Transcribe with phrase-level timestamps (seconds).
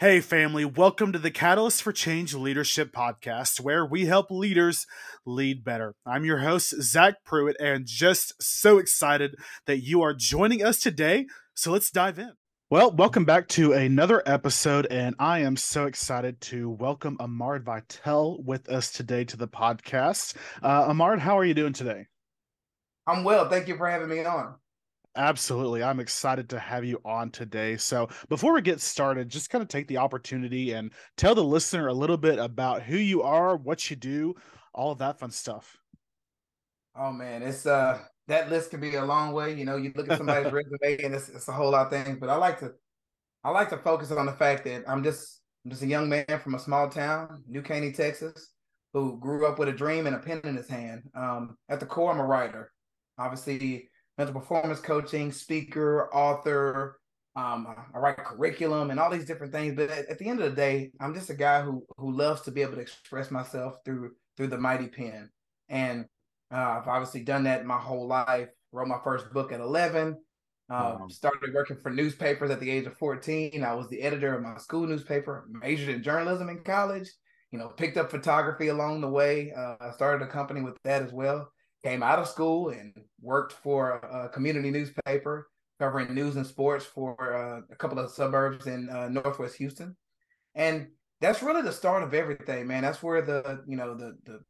[0.00, 4.86] Hey, family, welcome to the Catalyst for Change Leadership Podcast, where we help leaders
[5.26, 5.94] lead better.
[6.06, 9.34] I'm your host, Zach Prewitt, and just so excited
[9.66, 11.26] that you are joining us today.
[11.52, 12.32] So let's dive in.
[12.70, 18.42] Well, welcome back to another episode, and I am so excited to welcome Ahmard Vital
[18.42, 20.34] with us today to the podcast.
[20.62, 22.06] Uh, Ahmard, how are you doing today?
[23.06, 23.50] I'm well.
[23.50, 24.54] Thank you for having me on.
[25.16, 25.82] Absolutely.
[25.82, 27.76] I'm excited to have you on today.
[27.76, 31.88] So, before we get started, just kind of take the opportunity and tell the listener
[31.88, 34.34] a little bit about who you are, what you do,
[34.72, 35.78] all of that fun stuff.
[36.96, 39.54] Oh man, it's uh that list can be a long way.
[39.54, 42.18] You know, you look at somebody's resume and it's, it's a whole lot of things,
[42.20, 42.72] but I like to
[43.42, 46.40] I like to focus on the fact that I'm just I'm just a young man
[46.42, 48.52] from a small town, New Caney, Texas,
[48.92, 51.02] who grew up with a dream and a pen in his hand.
[51.14, 52.72] Um, at the core, I'm a writer.
[53.18, 57.00] Obviously, mental performance coaching, speaker, author.
[57.36, 59.74] Um, I write curriculum and all these different things.
[59.76, 62.42] But at, at, the end of the day, I'm just a guy who who loves
[62.42, 65.30] to be able to express myself through through the mighty pen.
[65.68, 66.06] And
[66.52, 68.48] uh, I've obviously done that my whole life.
[68.72, 70.16] Wrote my first book at 11.
[70.68, 71.06] Uh, wow.
[71.08, 73.64] Started working for newspapers at the age of 14.
[73.64, 75.48] I was the editor of my school newspaper.
[75.50, 77.10] Majored in journalism in college.
[77.50, 79.52] You know, picked up photography along the way.
[79.56, 81.50] Uh, I started a company with that as well
[81.84, 87.16] came out of school and worked for a community newspaper covering news and sports for
[87.34, 89.96] uh, a couple of suburbs in uh, Northwest Houston,
[90.54, 90.88] and
[91.20, 92.82] that's really the start of everything, man.
[92.82, 94.40] That's where the you know the the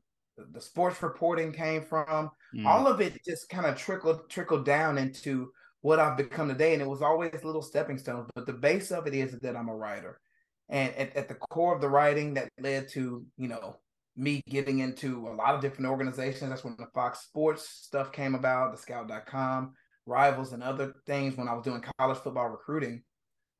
[0.53, 2.31] the sports reporting came from.
[2.55, 2.67] Mm.
[2.67, 6.83] All of it just kind of trickled trickled down into what I've become today, and
[6.83, 8.29] it was always little stepping stones.
[8.35, 10.21] But the base of it is that I'm a writer,
[10.69, 13.77] and at, at the core of the writing that led to you know
[14.17, 16.51] me getting into a lot of different organizations.
[16.51, 19.75] That's when the Fox Sports stuff came about, the scout.com,
[20.07, 23.03] rivals, and other things when I was doing college football recruiting.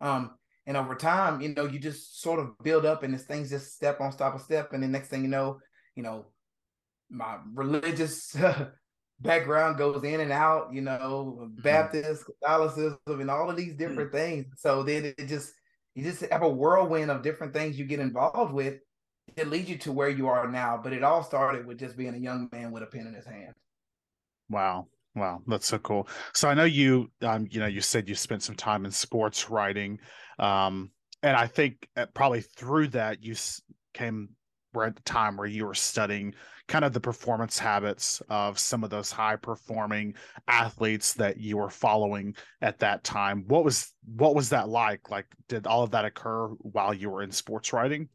[0.01, 0.33] Um,
[0.67, 3.75] and over time, you know, you just sort of build up and this things just
[3.75, 4.73] step on stop a step.
[4.73, 5.59] And the next thing you know,
[5.95, 6.27] you know,
[7.09, 8.37] my religious
[9.21, 11.63] background goes in and out, you know, mm-hmm.
[11.63, 13.79] Baptist, Catholicism, and all of these mm.
[13.79, 14.47] different things.
[14.59, 15.53] So then it just,
[15.95, 18.79] you just have a whirlwind of different things you get involved with
[19.37, 20.81] it leads you to where you are now.
[20.83, 23.27] But it all started with just being a young man with a pen in his
[23.27, 23.55] hand.
[24.49, 24.89] Wow.
[25.17, 26.07] Wow, that's so cool.
[26.35, 29.51] So I know you, um, you know, you said you spent some time in sports
[29.51, 29.99] writing,
[30.39, 30.93] um,
[31.25, 33.35] and I think uh, probably through that you
[33.93, 34.29] came
[34.73, 36.35] we're at the time where you were studying
[36.69, 40.15] kind of the performance habits of some of those high performing
[40.47, 43.45] athletes that you were following at that time.
[43.49, 45.11] What was what was that like?
[45.11, 48.09] Like, did all of that occur while you were in sports writing?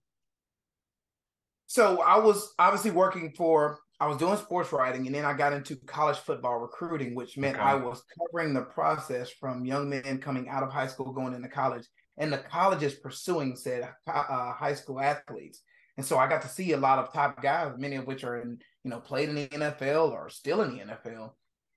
[1.68, 5.54] So I was obviously working for I was doing sports writing and then I got
[5.54, 7.66] into college football recruiting, which meant okay.
[7.66, 11.48] I was covering the process from young men coming out of high school going into
[11.48, 11.86] college
[12.18, 15.62] and the colleges pursuing said uh, high school athletes.
[15.98, 18.42] And so I got to see a lot of top guys, many of which are
[18.42, 21.32] in, you know, played in the NFL or still in the NFL.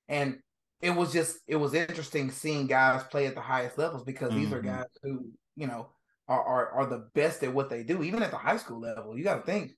[0.09, 0.38] And
[0.81, 4.41] it was just, it was interesting seeing guys play at the highest levels because mm-hmm.
[4.41, 4.76] these are mm-hmm.
[4.76, 5.91] guys who, you know,
[6.28, 9.16] are, are, are the best at what they do, even at the high school level.
[9.16, 9.72] You got to think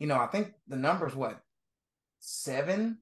[0.00, 1.38] you know, I think the numbers what
[2.18, 2.98] seven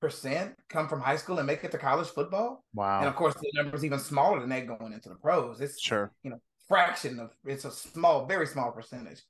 [0.00, 2.64] percent come from high school and make it to college football.
[2.74, 2.98] Wow!
[3.00, 5.60] And of course, the numbers even smaller than that going into the pros.
[5.60, 9.22] It's sure you know fraction of it's a small, very small percentage.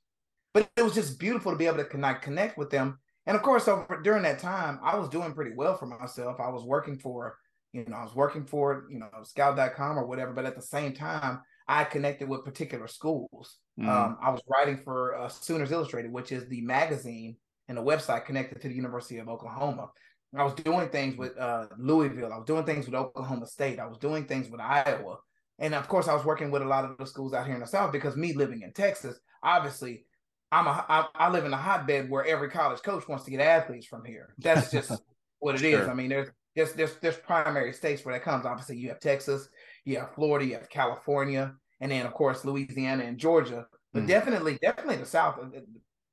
[0.53, 2.97] But it was just beautiful to be able to connect connect with them.
[3.27, 6.39] And of course, over during that time, I was doing pretty well for myself.
[6.39, 7.37] I was working for,
[7.71, 10.33] you know, I was working for, you know, scout.com or whatever.
[10.33, 13.57] But at the same time, I connected with particular schools.
[13.79, 13.87] Mm.
[13.87, 17.37] Um, I was writing for uh, Sooners Illustrated, which is the magazine
[17.69, 19.89] and the website connected to the University of Oklahoma.
[20.37, 22.33] I was doing things with uh, Louisville.
[22.33, 23.79] I was doing things with Oklahoma State.
[23.79, 25.19] I was doing things with Iowa.
[25.59, 27.61] And of course, I was working with a lot of the schools out here in
[27.61, 30.05] the South because me living in Texas, obviously,
[30.51, 33.39] I'm a I, I live in a hotbed where every college coach wants to get
[33.39, 34.35] athletes from here.
[34.39, 34.91] That's just
[35.39, 35.83] what it sure.
[35.83, 35.87] is.
[35.87, 38.45] I mean, there's there's there's there's primary states where that comes.
[38.45, 39.47] Obviously, you have Texas,
[39.85, 43.65] you have Florida, you have California, and then of course Louisiana and Georgia.
[43.93, 45.59] But mm definitely, definitely the South uh,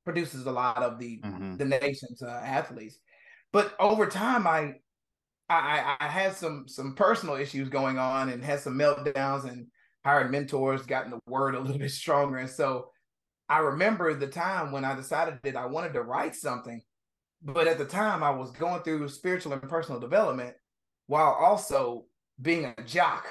[0.03, 1.55] produces a lot of the mm-hmm.
[1.55, 2.99] the nation's uh, athletes.
[3.53, 4.73] But over time, I,
[5.49, 9.67] I I had some some personal issues going on and had some meltdowns and
[10.03, 12.89] hired mentors, gotten the word a little bit stronger, and so
[13.47, 16.81] I remember the time when I decided that I wanted to write something,
[17.41, 20.55] but at the time I was going through spiritual and personal development
[21.07, 22.05] while also
[22.39, 23.25] being a jock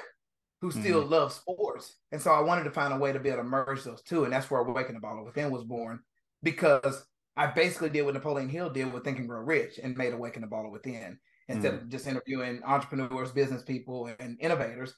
[0.61, 1.11] who still mm-hmm.
[1.11, 1.97] loves sports.
[2.11, 4.25] And so I wanted to find a way to be able to merge those two.
[4.25, 5.99] And that's where Awaken the Baller Within was born
[6.43, 7.05] because
[7.37, 10.41] I basically did what Napoleon Hill did with Think and Grow Rich and made Awaken
[10.41, 11.17] the Baller Within.
[11.47, 11.83] Instead mm-hmm.
[11.83, 14.93] of just interviewing entrepreneurs, business people, and innovators,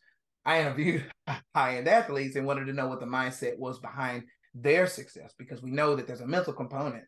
[0.46, 1.06] I interviewed
[1.56, 4.24] high end athletes and wanted to know what the mindset was behind
[4.54, 7.04] their success because we know that there's a mental component.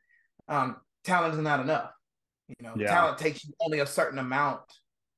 [0.48, 1.92] Um, talent is not enough.
[2.48, 2.88] You know, yeah.
[2.88, 4.62] talent takes you only a certain amount,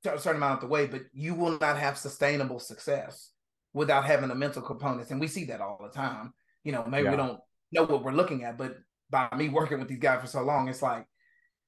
[0.06, 3.32] a certain amount of the way, but you will not have sustainable success
[3.74, 5.12] without having the mental components.
[5.12, 6.34] And we see that all the time.
[6.64, 7.12] You know, maybe yeah.
[7.12, 7.40] we don't
[7.72, 8.76] know what we're looking at, but
[9.10, 11.06] by me working with these guys for so long, it's like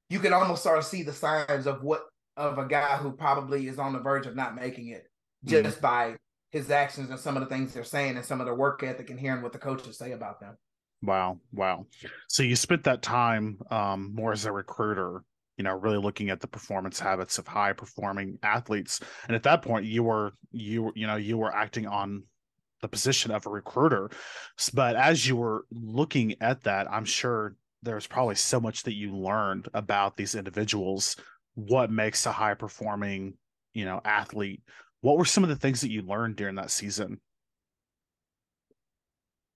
[0.10, 2.04] you can almost start to see the signs of what
[2.36, 5.04] of a guy who probably is on the verge of not making it
[5.46, 5.64] mm-hmm.
[5.64, 6.16] just by
[6.52, 9.10] his actions and some of the things they're saying and some of their work ethic
[9.10, 10.56] and hearing what the coaches say about them.
[11.04, 11.86] Wow, wow.
[12.28, 15.24] So you spent that time um, more as a recruiter,
[15.58, 19.00] you know, really looking at the performance habits of high performing athletes.
[19.28, 22.24] And at that point, you were you you know you were acting on
[22.82, 24.10] the position of a recruiter.
[24.74, 29.16] But as you were looking at that, I'm sure there's probably so much that you
[29.16, 31.16] learned about these individuals.
[31.56, 33.34] What makes a high performing,
[33.74, 34.62] you know, athlete?
[35.02, 37.20] What were some of the things that you learned during that season?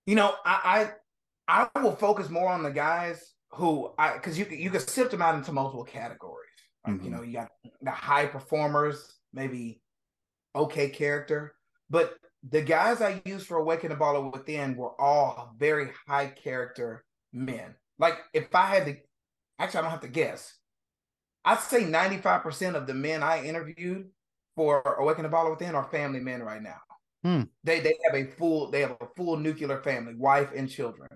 [0.07, 0.89] You know, I
[1.47, 5.11] I, I will focus more on the guys who I because you you can sift
[5.11, 6.49] them out into multiple categories.
[6.87, 7.03] mm-hmm.
[7.03, 7.49] You know, you got
[7.81, 9.81] the high performers, maybe
[10.55, 11.55] okay character,
[11.89, 12.15] but
[12.49, 17.03] the guys I used for Awaken the Baller Within were all very high character
[17.33, 17.75] men.
[17.99, 18.97] Like if I had to,
[19.59, 20.57] actually, I don't have to guess.
[21.43, 24.09] I'd say 95% of the men I interviewed
[24.55, 26.79] for Awaken the Baller Within are family men right now.
[27.23, 27.43] Hmm.
[27.63, 31.09] They they have a full they have a full nuclear family, wife and children,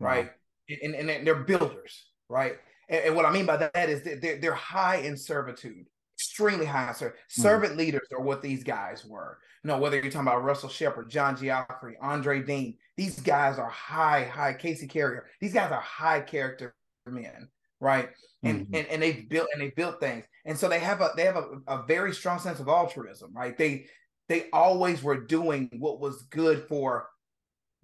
[0.00, 0.26] right?
[0.26, 0.30] Wow.
[0.68, 2.54] And, and they're builders, right?
[2.88, 5.86] And, and, what I mean by that is that they're, they're high in servitude,
[6.16, 7.20] extremely high in servitude.
[7.34, 7.42] Hmm.
[7.42, 9.38] Servant leaders are what these guys were.
[9.64, 13.68] You know, whether you're talking about Russell Shepard, John Geoffrey, Andre Dean, these guys are
[13.68, 15.26] high, high Casey Carrier.
[15.40, 16.74] These guys are high character
[17.06, 17.48] men,
[17.80, 18.10] right?
[18.42, 18.74] And mm-hmm.
[18.74, 21.36] and and they've built and they built things, and so they have a they have
[21.36, 23.56] a, a very strong sense of altruism, right?
[23.56, 23.86] They
[24.28, 27.08] they always were doing what was good for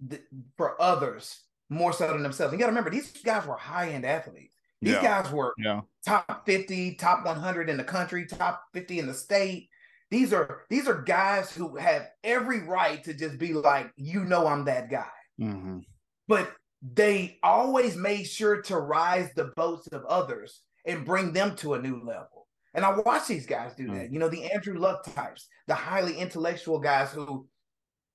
[0.05, 0.19] the,
[0.57, 2.51] for others more so than themselves.
[2.51, 4.55] You got to remember, these guys were high end athletes.
[4.81, 5.21] These yeah.
[5.21, 5.81] guys were yeah.
[6.05, 9.69] top 50, top 100 in the country, top 50 in the state.
[10.09, 14.47] These are these are guys who have every right to just be like, you know,
[14.47, 15.05] I'm that guy.
[15.39, 15.79] Mm-hmm.
[16.27, 16.51] But
[16.81, 21.81] they always made sure to rise the boats of others and bring them to a
[21.81, 22.47] new level.
[22.73, 23.93] And I watch these guys do that.
[23.93, 24.13] Mm-hmm.
[24.13, 27.47] You know, the Andrew Luck types, the highly intellectual guys who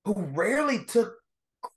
[0.03, 1.15] who rarely took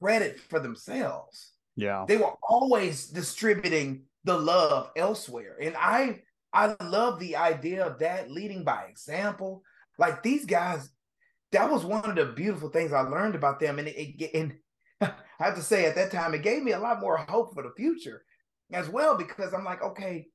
[0.00, 1.52] credit for themselves.
[1.78, 2.04] Yeah.
[2.08, 5.56] They were always distributing the love elsewhere.
[5.62, 6.22] And I
[6.52, 9.62] I love the idea of that leading by example.
[9.96, 10.90] Like these guys,
[11.52, 13.78] that was one of the beautiful things I learned about them.
[13.78, 14.54] And it, it and
[15.00, 17.62] I have to say at that time, it gave me a lot more hope for
[17.62, 18.24] the future
[18.72, 20.26] as well, because I'm like, okay,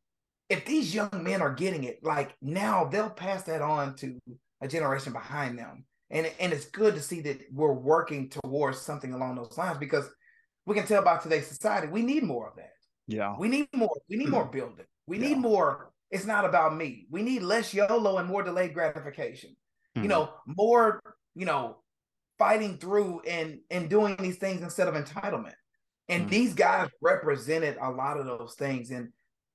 [0.47, 4.17] if these young men are getting it, like now they'll pass that on to
[4.61, 5.83] a generation behind them.
[6.09, 10.09] And, and it's good to see that we're working towards something along those lines because
[10.65, 12.73] we can tell about today's society, we need more of that.
[13.07, 13.35] Yeah.
[13.37, 13.95] We need more.
[14.09, 14.85] We need more building.
[15.07, 15.29] We yeah.
[15.29, 15.91] need more.
[16.09, 17.07] It's not about me.
[17.09, 19.51] We need less YOLO and more delayed gratification.
[19.95, 20.03] Mm-hmm.
[20.03, 21.01] You know, more,
[21.35, 21.77] you know,
[22.37, 25.55] fighting through and and doing these things instead of entitlement.
[26.09, 26.31] And mm-hmm.
[26.31, 28.91] these guys represented a lot of those things.
[28.91, 29.09] And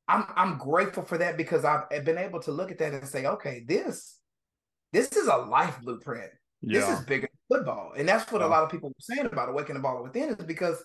[0.09, 3.27] I'm I'm grateful for that because I've been able to look at that and say,
[3.27, 4.19] okay, this
[4.93, 6.31] this is a life blueprint.
[6.61, 6.81] Yeah.
[6.81, 7.93] This is bigger than football.
[7.97, 8.49] And that's what yeah.
[8.49, 10.85] a lot of people were saying about awakening the baller within is because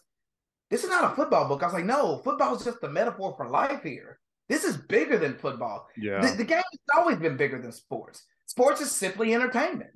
[0.73, 1.61] this is not a football book.
[1.61, 4.17] I was like, no, football is just a metaphor for life here.
[4.49, 5.87] This is bigger than football.
[5.95, 6.19] Yeah.
[6.19, 8.25] The, the game has always been bigger than sports.
[8.47, 9.91] Sports is simply entertainment,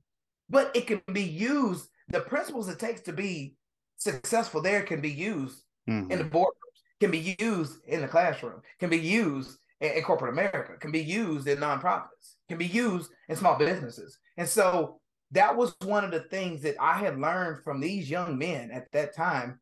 [0.52, 1.88] but it can be used.
[2.10, 3.56] The principles it takes to be
[3.96, 6.12] successful there can be used mm-hmm.
[6.12, 10.34] in the boardrooms, can be used in the classroom, can be used in, in corporate
[10.34, 14.20] America, can be used in nonprofits, can be used in small businesses.
[14.38, 15.00] And so
[15.32, 18.92] that was one of the things that I had learned from these young men at
[18.92, 19.60] that time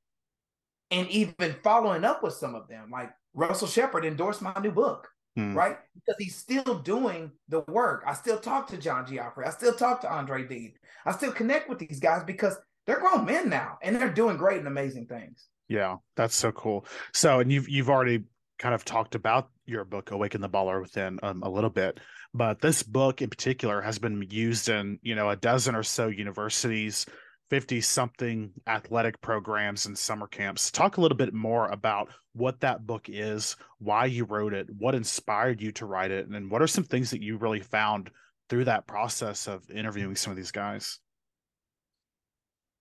[0.96, 5.10] and even following up with some of them, like Russell Shepard endorsed my new book,
[5.38, 5.54] mm.
[5.54, 5.78] right?
[5.94, 8.04] Because he's still doing the work.
[8.08, 9.46] I still talk to John Geoffrey.
[9.46, 10.74] I still talk to Andre Dean.
[11.06, 12.56] I still connect with these guys because
[12.88, 15.48] they're grown men now and they're doing great and amazing things.
[15.68, 16.86] Yeah, that's so cool.
[17.14, 18.24] So, and you've you've already
[18.58, 22.00] kind of talked about your book awaken the baller within um, a little bit
[22.34, 26.08] but this book in particular has been used in you know a dozen or so
[26.08, 27.06] universities
[27.50, 30.72] 50 something athletic programs and summer camps.
[30.72, 34.96] Talk a little bit more about what that book is, why you wrote it, what
[34.96, 38.10] inspired you to write it, and what are some things that you really found
[38.50, 41.00] through that process of interviewing some of these guys?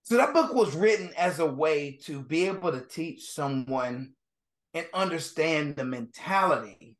[0.02, 4.12] So, that book was written as a way to be able to teach someone
[4.74, 6.96] and understand the mentality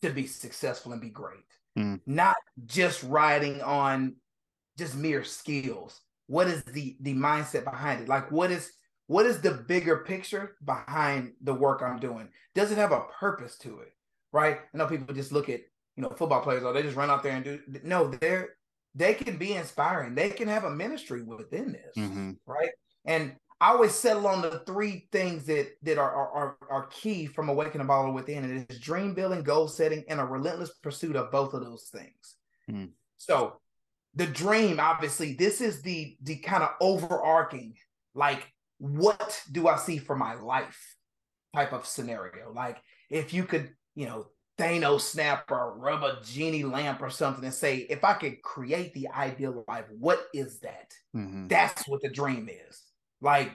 [0.00, 1.44] to be successful and be great,
[1.78, 2.00] mm.
[2.06, 4.16] not just riding on
[4.78, 8.08] just mere skills what is the the mindset behind it?
[8.08, 8.72] Like what is
[9.06, 12.28] what is the bigger picture behind the work I'm doing?
[12.54, 13.92] Does it have a purpose to it?
[14.32, 14.58] Right?
[14.74, 15.60] I know people just look at,
[15.96, 18.50] you know, football players, or oh, they just run out there and do no, they're
[18.94, 20.14] they can be inspiring.
[20.14, 22.32] They can have a ministry within this, mm-hmm.
[22.46, 22.70] right?
[23.04, 27.48] And I always settle on the three things that that are are, are key from
[27.48, 28.44] awakening baller within.
[28.44, 31.84] and It is dream building, goal setting, and a relentless pursuit of both of those
[31.92, 32.36] things.
[32.70, 32.90] Mm.
[33.18, 33.60] So
[34.16, 37.74] the dream, obviously, this is the the kind of overarching,
[38.14, 40.96] like, what do I see for my life
[41.54, 42.52] type of scenario?
[42.52, 42.78] Like,
[43.10, 44.26] if you could, you know,
[44.58, 48.94] Thanos snap or rub a genie lamp or something and say, if I could create
[48.94, 50.92] the ideal life, what is that?
[51.14, 51.48] Mm-hmm.
[51.48, 52.82] That's what the dream is.
[53.20, 53.52] Like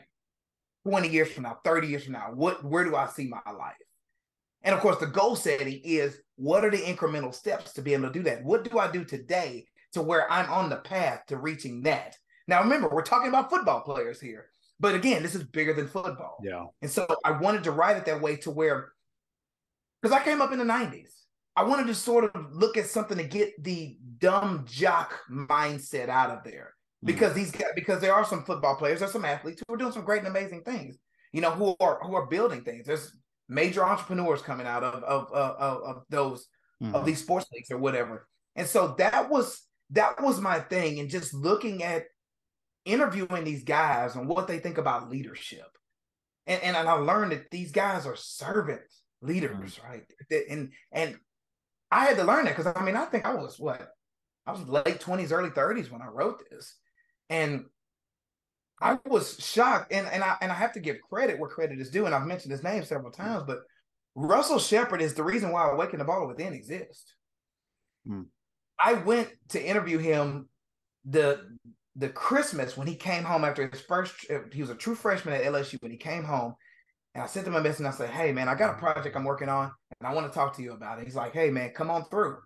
[0.88, 3.74] 20 years from now, 30 years from now, what where do I see my life?
[4.62, 8.08] And of course, the goal setting is what are the incremental steps to be able
[8.08, 8.44] to do that?
[8.44, 12.16] What do I do today to where I'm on the path to reaching that?
[12.48, 14.48] Now, remember, we're talking about football players here,
[14.80, 16.38] but again, this is bigger than football.
[16.44, 16.66] Yeah.
[16.82, 18.92] And so I wanted to write it that way to where,
[20.02, 21.12] because I came up in the 90s,
[21.56, 26.32] I wanted to sort of look at something to get the dumb jock mindset out
[26.32, 26.74] of there.
[27.02, 27.08] Hmm.
[27.08, 27.36] Because mm.
[27.36, 30.06] these guys, because there are some football players, there's some athletes who are doing some
[30.06, 30.98] great and amazing things,
[31.34, 32.88] you know, who are who are building things.
[32.88, 33.14] There's
[33.50, 36.48] major entrepreneurs coming out of of of, of those
[36.82, 36.96] mm-hmm.
[36.96, 38.28] of these sports leagues or whatever.
[38.56, 42.06] And so that was that was my thing, and just looking at
[42.86, 45.68] interviewing these guys and what they think about leadership.
[46.48, 48.82] And, and, and I learned that these guys are servant
[49.22, 49.88] leaders, mm-hmm.
[49.88, 50.04] right?
[50.50, 51.18] And and
[51.92, 53.88] I had to learn that because I mean, I think I was what
[54.46, 56.78] I was late 20s, early 30s when I wrote this.
[57.30, 57.66] And
[58.82, 61.92] I was shocked, and and I and I have to give credit where credit is
[61.92, 63.60] due, and I've mentioned his name several times, but
[64.16, 67.14] Russell Shepard is the reason why Awaken the Baller Within exists.
[68.06, 68.24] Hmm.
[68.84, 70.50] I went to interview him
[71.06, 71.58] the
[71.96, 74.14] the Christmas when he came home after his first.
[74.54, 76.56] He was a true freshman at LSU when he came home,
[77.14, 79.16] and I sent him a message and I said, "Hey man, I got a project
[79.16, 81.50] I'm working on, and I want to talk to you about it." He's like, "Hey
[81.50, 82.38] man, come on through."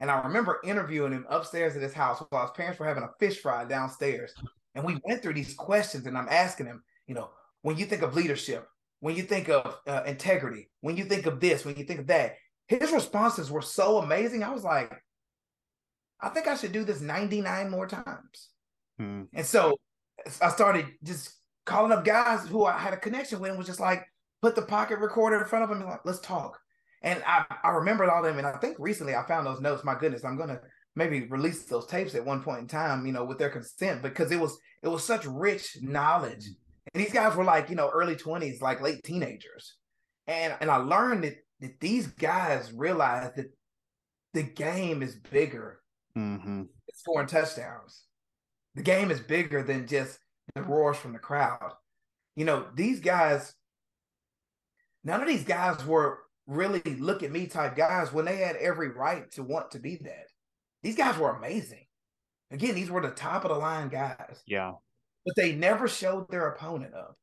[0.00, 3.10] And I remember interviewing him upstairs at his house while his parents were having a
[3.18, 4.32] fish fry downstairs.
[4.74, 7.30] And we went through these questions, and I'm asking him, you know,
[7.62, 8.68] when you think of leadership,
[9.00, 12.06] when you think of uh, integrity, when you think of this, when you think of
[12.08, 12.36] that,
[12.68, 14.44] his responses were so amazing.
[14.44, 14.92] I was like,
[16.20, 18.48] I think I should do this 99 more times.
[18.98, 19.22] Hmm.
[19.32, 19.78] And so
[20.42, 21.30] I started just
[21.64, 24.04] calling up guys who I had a connection with and was just like,
[24.42, 26.58] put the pocket recorder in front of them and like, let's talk.
[27.02, 28.38] And I, I remembered all of them.
[28.38, 29.84] And I think recently I found those notes.
[29.84, 30.60] My goodness, I'm going to
[30.96, 34.32] maybe release those tapes at one point in time, you know, with their consent because
[34.32, 36.46] it was it was such rich knowledge.
[36.92, 39.76] And these guys were like, you know, early 20s, like late teenagers.
[40.26, 43.46] And and I learned that that these guys realized that
[44.34, 45.80] the game is bigger
[46.18, 46.62] mm-hmm.
[46.94, 48.04] scoring touchdowns.
[48.74, 50.18] The game is bigger than just
[50.54, 51.72] the roars from the crowd.
[52.36, 53.54] You know, these guys,
[55.04, 58.88] none of these guys were really look at me type guys when they had every
[58.88, 60.26] right to want to be that.
[60.82, 61.84] These guys were amazing.
[62.50, 64.42] Again, these were the top of the line guys.
[64.46, 64.72] Yeah.
[65.26, 67.16] But they never showed their opponent up.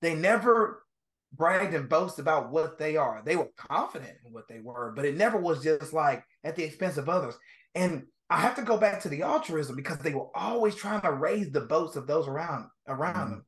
[0.00, 0.84] They never
[1.32, 3.22] bragged and boast about what they are.
[3.24, 6.64] They were confident in what they were, but it never was just like at the
[6.64, 7.34] expense of others.
[7.74, 11.12] And I have to go back to the altruism because they were always trying to
[11.12, 13.30] raise the boats of those around around mm-hmm.
[13.30, 13.46] them.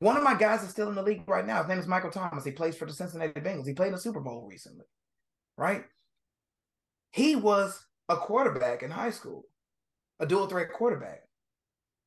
[0.00, 1.58] One of my guys is still in the league right now.
[1.58, 2.44] His name is Michael Thomas.
[2.44, 3.66] He plays for the Cincinnati Bengals.
[3.66, 4.84] He played in the Super Bowl recently,
[5.56, 5.84] right?
[7.10, 9.44] He was a quarterback in high school,
[10.20, 11.22] a dual threat quarterback.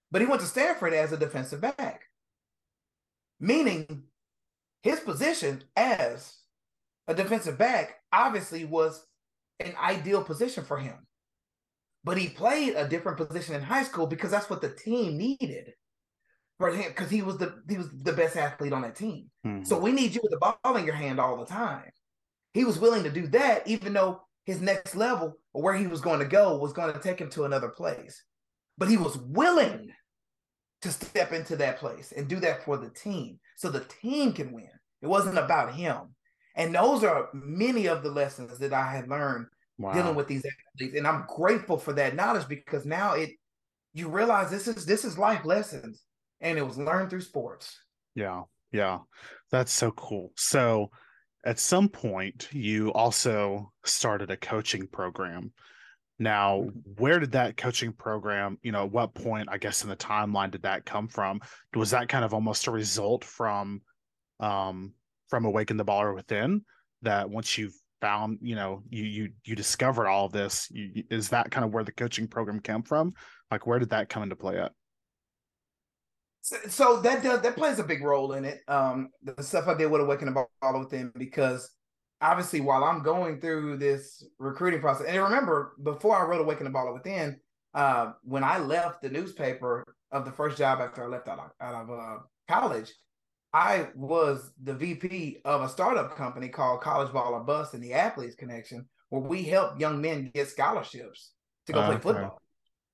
[0.10, 2.04] But he went to Stanford as a defensive back,
[3.40, 4.04] meaning
[4.84, 6.38] his position as
[7.08, 9.06] a defensive back obviously was
[9.60, 10.96] an ideal position for him.
[12.03, 15.74] But he played a different position in high school because that's what the team needed
[16.58, 19.29] for him because he was the he was the best athlete on that team.
[19.46, 19.63] Mm-hmm.
[19.63, 21.89] So we need you with the ball in your hand all the time.
[22.53, 26.01] He was willing to do that, even though his next level or where he was
[26.01, 28.24] going to go was going to take him to another place.
[28.77, 29.91] But he was willing
[30.81, 34.51] to step into that place and do that for the team so the team can
[34.51, 34.70] win.
[35.01, 36.15] It wasn't about him.
[36.55, 39.48] And those are many of the lessons that I had learned
[39.81, 39.93] wow.
[39.93, 40.97] dealing with these athletes.
[40.97, 43.31] And I'm grateful for that knowledge because now it
[43.93, 46.03] you realize this is this is life lessons
[46.39, 47.77] and it was learned through sports.
[48.15, 48.43] Yeah.
[48.71, 49.00] Yeah.
[49.51, 50.31] That's so cool.
[50.35, 50.91] So
[51.45, 55.51] at some point you also started a coaching program.
[56.19, 56.79] Now, mm-hmm.
[56.97, 60.63] where did that coaching program, you know, what point, I guess, in the timeline did
[60.63, 61.41] that come from?
[61.75, 63.81] Was that kind of almost a result from
[64.39, 64.93] um
[65.29, 66.63] from Awaken the Baller Within
[67.01, 71.29] that once you've found, you know, you you you discovered all of this, you, is
[71.29, 73.13] that kind of where the coaching program came from?
[73.50, 74.72] Like where did that come into play at?
[76.41, 78.62] So, so that does that plays a big role in it.
[78.67, 81.70] Um, the stuff I did with Awakening the Baller Within because
[82.20, 86.77] obviously while I'm going through this recruiting process, and remember before I wrote Awakening the
[86.77, 87.39] Baller Within,
[87.74, 91.51] uh, when I left the newspaper of the first job after I left out of,
[91.62, 92.17] out of uh,
[92.50, 92.91] college,
[93.53, 97.93] I was the VP of a startup company called College Ball or Bust in the
[97.93, 101.31] Athletes Connection, where we help young men get scholarships
[101.67, 102.41] to go play football.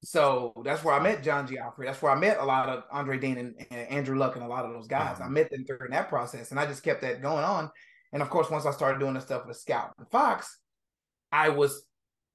[0.04, 1.88] So that's where I met John Geoffrey.
[1.88, 4.48] That's where I met a lot of Andre Dean and, and Andrew Luck and a
[4.48, 5.16] lot of those guys.
[5.16, 5.26] Uh-huh.
[5.26, 7.72] I met them during that process, and I just kept that going on.
[8.14, 10.60] And of course, once I started doing the stuff with Scout and Fox,
[11.32, 11.87] I was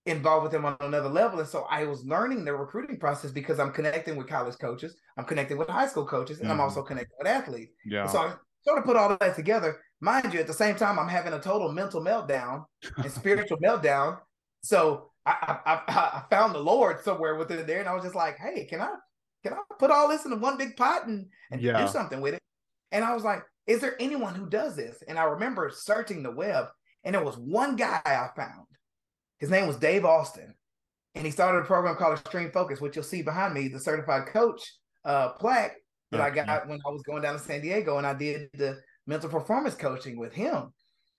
[0.06, 1.38] involved with them on another level.
[1.38, 5.24] And so I was learning the recruiting process because I'm connecting with college coaches, I'm
[5.24, 6.60] connecting with high school coaches, and mm-hmm.
[6.60, 7.72] I'm also connecting with athletes.
[7.84, 8.02] Yeah.
[8.02, 9.80] And so I sort of put all of that together.
[10.00, 12.64] Mind you, at the same time, I'm having a total mental meltdown
[12.96, 14.18] and spiritual meltdown.
[14.62, 18.36] So I, I, I found the Lord somewhere within there, and I was just like,
[18.38, 18.94] "Hey, can I
[19.44, 21.80] can I put all this in one big pot and, and yeah.
[21.80, 22.42] do something with it?"
[22.90, 26.32] And I was like, "Is there anyone who does this?" And I remember searching the
[26.32, 26.66] web,
[27.04, 28.66] and there was one guy I found.
[29.42, 30.54] His name was Dave Austin,
[31.16, 34.28] and he started a program called Extreme Focus, which you'll see behind me, the certified
[34.28, 34.62] coach
[35.04, 35.74] uh, plaque
[36.12, 38.78] that I got when I was going down to San Diego, and I did the
[39.08, 40.72] mental performance coaching with him.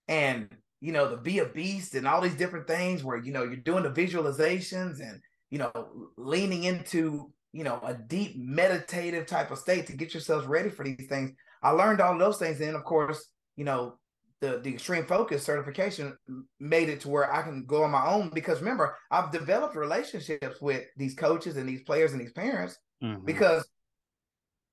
[0.08, 0.48] And
[0.80, 3.58] you know, the be a beast and all these different things where, you know, you're
[3.58, 5.72] doing the visualizations and, you know,
[6.18, 10.84] leaning into, you know, a deep meditative type of state to get yourselves ready for
[10.84, 11.32] these things.
[11.62, 12.60] I learned all those things.
[12.60, 13.98] And of course, you know,
[14.44, 16.18] the, the extreme focus certification
[16.60, 20.60] made it to where I can go on my own because remember, I've developed relationships
[20.60, 23.24] with these coaches and these players and these parents mm-hmm.
[23.24, 23.66] because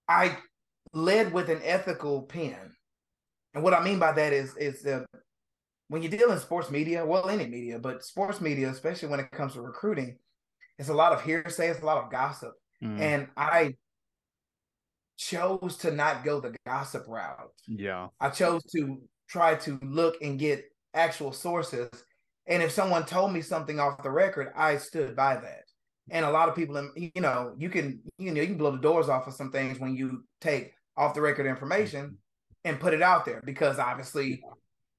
[0.08, 0.36] I
[0.92, 2.74] led with an ethical pen.
[3.54, 5.06] And what I mean by that is is the
[5.86, 9.30] when you deal in sports media, well, any media, but sports media, especially when it
[9.30, 10.18] comes to recruiting,
[10.80, 12.54] it's a lot of hearsay, it's a lot of gossip.
[12.82, 13.00] Mm.
[13.00, 13.74] And I
[15.16, 17.52] chose to not go the gossip route.
[17.68, 18.08] Yeah.
[18.18, 20.64] I chose to try to look and get
[20.94, 21.88] actual sources.
[22.46, 25.62] And if someone told me something off the record, I stood by that.
[26.10, 28.78] And a lot of people, you know, you can, you know, you can blow the
[28.78, 32.18] doors off of some things when you take off the record information
[32.64, 34.42] and put it out there because obviously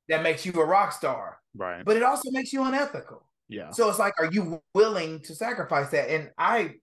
[0.07, 1.37] that makes you a rock star.
[1.53, 1.83] Right.
[1.83, 3.25] But it also makes you unethical.
[3.49, 3.71] Yeah.
[3.71, 6.09] So it's like, are you willing to sacrifice that?
[6.09, 6.75] And I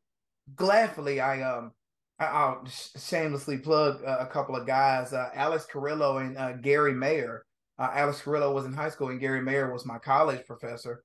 [0.55, 1.73] gladly, I um,
[2.19, 2.69] I, will
[3.01, 7.45] shamelessly plug uh, a couple of guys, uh, Alex Carrillo and uh, Gary Mayer.
[7.79, 11.05] Uh, Alex Carrillo was in high school, and Gary Mayer was my college professor.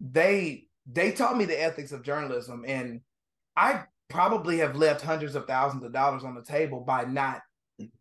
[0.00, 3.02] They they taught me the ethics of journalism, and
[3.54, 7.42] I probably have left hundreds of thousands of dollars on the table by not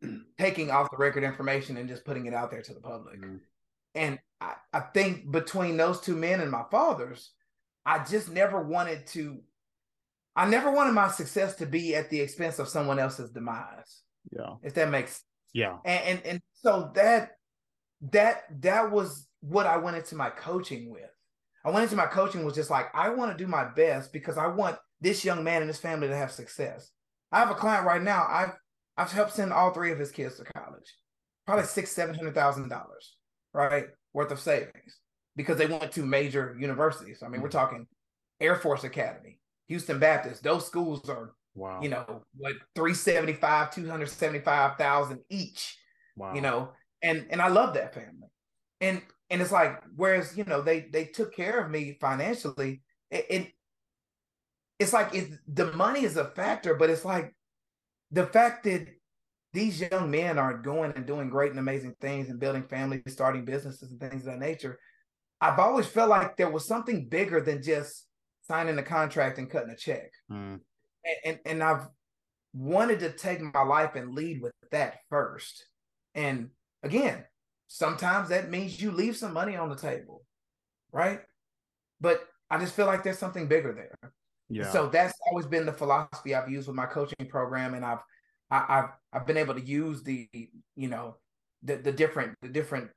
[0.38, 3.20] taking off the record information and just putting it out there to the public.
[3.22, 3.36] Mm-hmm.
[3.96, 7.32] And I, I think between those two men and my father's,
[7.86, 9.40] I just never wanted to,
[10.40, 14.04] I never wanted my success to be at the expense of someone else's demise.
[14.32, 14.56] Yeah.
[14.64, 15.24] If that makes sense.
[15.54, 15.78] yeah.
[15.84, 17.32] And and, and so that
[18.14, 21.12] that that was what I went into my coaching with.
[21.66, 24.38] I went into my coaching was just like I want to do my best because
[24.38, 26.90] I want this young man and his family to have success.
[27.34, 28.26] I have a client right now.
[28.30, 28.54] I've
[28.96, 30.96] I've helped send all three of his kids to college,
[31.46, 33.18] probably six, seven hundred thousand dollars,
[33.54, 35.00] right, worth of savings
[35.36, 37.24] because they went to major universities.
[37.26, 37.58] I mean, we're mm-hmm.
[37.58, 37.88] talking
[38.40, 39.39] Air Force Academy,
[39.70, 40.44] Houston Baptist.
[40.44, 41.80] Those schools are, wow.
[41.82, 45.78] you know, what three seventy five, two hundred seventy five thousand each.
[46.18, 46.34] Wow.
[46.34, 48.28] You know, and and I love that family,
[48.82, 52.82] and and it's like whereas you know they they took care of me financially.
[53.10, 53.48] It, it
[54.80, 57.34] it's like it, the money is a factor, but it's like
[58.12, 58.88] the fact that
[59.54, 63.46] these young men are going and doing great and amazing things and building families, starting
[63.46, 64.80] businesses and things of that nature,
[65.42, 68.06] I've always felt like there was something bigger than just
[68.50, 70.12] signing a contract and cutting a check.
[70.32, 70.60] Mm.
[71.06, 71.88] And, and, and I've
[72.54, 75.66] wanted to take my life and lead with that first.
[76.16, 76.50] And
[76.84, 77.24] again,
[77.68, 80.24] sometimes that means you leave some money on the table,
[80.92, 81.22] right?
[82.02, 84.12] But I just feel like there's something bigger there.
[84.50, 84.72] Yeah.
[84.72, 88.00] So that's always been the philosophy I've used with my coaching program, and I've
[88.50, 90.28] I, have I've been able to use the
[90.76, 91.18] you know
[91.62, 92.90] the the different the different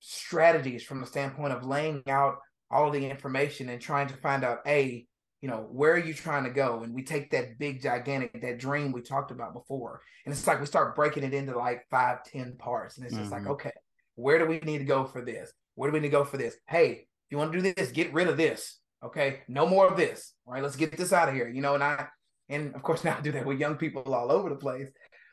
[0.00, 2.36] strategies from the standpoint of laying out
[2.72, 5.06] all the information and trying to find out a
[5.40, 8.58] you know where are you trying to go and we take that big gigantic that
[8.58, 12.22] dream we talked about before and it's like we start breaking it into like five
[12.24, 13.44] ten parts and it's just mm-hmm.
[13.44, 13.72] like okay
[14.14, 16.36] where do we need to go for this where do we need to go for
[16.36, 19.88] this hey if you want to do this get rid of this Okay, no more
[19.88, 20.34] of this.
[20.46, 21.48] All right, let's get this out of here.
[21.48, 22.06] You know, and I
[22.48, 24.88] and of course now I do that with young people all over the place.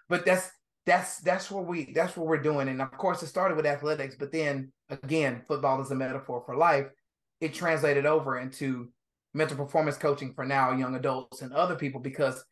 [0.08, 0.50] But that's
[0.86, 2.68] that's that's what we that's what we're doing.
[2.68, 6.56] And of course it started with athletics, but then again, football is a metaphor for
[6.56, 6.88] life.
[7.42, 8.90] It translated over into
[9.34, 12.44] mental performance coaching for now young adults and other people because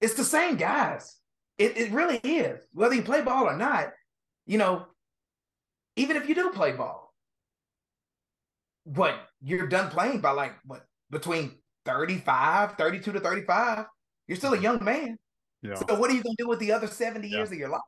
[0.00, 1.16] it's the same guys.
[1.58, 2.60] It it really is.
[2.72, 3.90] Whether you play ball or not,
[4.46, 4.86] you know,
[5.96, 7.14] even if you do play ball,
[8.84, 13.86] what you're done playing by like what between 35, 32 to 35,
[14.26, 14.64] you're still a mm-hmm.
[14.64, 15.18] young man.
[15.62, 15.74] Yeah.
[15.74, 17.36] So what are you gonna do with the other 70 yeah.
[17.36, 17.80] years of your life?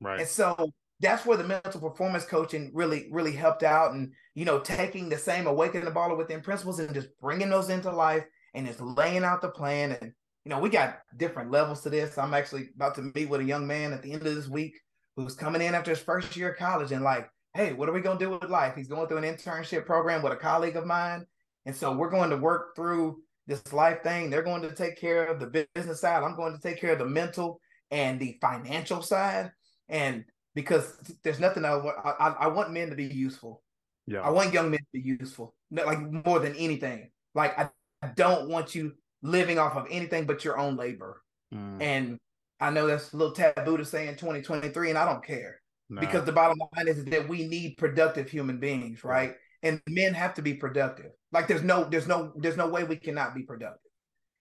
[0.00, 0.20] Right.
[0.20, 0.70] And so
[1.00, 3.92] that's where the mental performance coaching really, really helped out.
[3.92, 7.70] And, you know, taking the same awakening the baller within principles and just bringing those
[7.70, 9.96] into life and just laying out the plan.
[10.00, 10.12] And,
[10.44, 12.18] you know, we got different levels to this.
[12.18, 14.74] I'm actually about to meet with a young man at the end of this week
[15.16, 18.00] who's coming in after his first year of college and like, hey, what are we
[18.00, 18.74] going to do with life?
[18.76, 21.26] He's going through an internship program with a colleague of mine.
[21.66, 24.30] And so we're going to work through this life thing.
[24.30, 26.22] They're going to take care of the business side.
[26.22, 29.50] I'm going to take care of the mental and the financial side.
[29.88, 30.24] And
[30.58, 30.92] because
[31.22, 31.96] there's nothing I want.
[32.04, 33.62] I, I want men to be useful.
[34.08, 34.22] Yeah.
[34.22, 37.10] I want young men to be useful, like more than anything.
[37.32, 37.70] Like I,
[38.02, 41.22] I don't want you living off of anything but your own labor.
[41.54, 41.80] Mm.
[41.80, 42.18] And
[42.58, 46.00] I know that's a little taboo to say in 2023, and I don't care no.
[46.00, 49.34] because the bottom line is that we need productive human beings, right?
[49.62, 51.12] And men have to be productive.
[51.30, 53.92] Like there's no, there's no, there's no way we cannot be productive.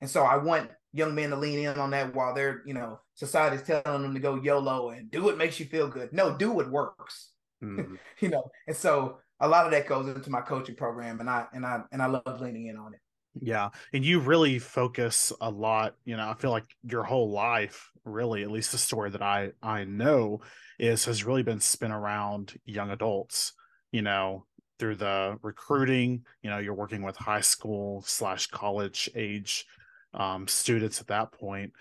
[0.01, 3.01] And so I want young men to lean in on that while they're, you know,
[3.17, 6.13] society's telling them to go YOLO and do what makes you feel good.
[6.13, 7.32] No, do what works.
[7.63, 7.95] Mm-hmm.
[8.19, 11.47] you know, and so a lot of that goes into my coaching program and I
[11.51, 12.99] and I and I love leaning in on it.
[13.39, 13.69] Yeah.
[13.93, 18.41] And you really focus a lot, you know, I feel like your whole life, really,
[18.41, 20.41] at least the story that I I know
[20.80, 23.53] is has really been spent around young adults,
[23.91, 24.45] you know,
[24.77, 29.65] through the recruiting, you know, you're working with high school slash college age
[30.13, 31.73] um, students at that point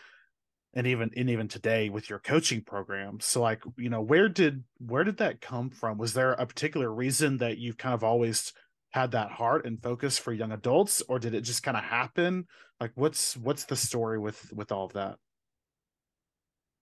[0.76, 3.18] and even and even today with your coaching program.
[3.20, 5.98] So like you know where did where did that come from?
[5.98, 8.52] Was there a particular reason that you've kind of always
[8.90, 12.46] had that heart and focus for young adults or did it just kind of happen?
[12.78, 15.16] Like what's what's the story with with all of that?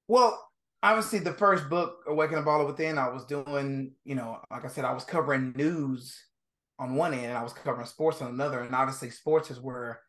[0.09, 0.51] Well
[0.83, 4.69] obviously the first book awaken the baller within i was doing you know like i
[4.69, 6.27] said i was covering news
[6.79, 8.61] on one end and i was covering sports on another.
[8.61, 10.01] And obviously sports is where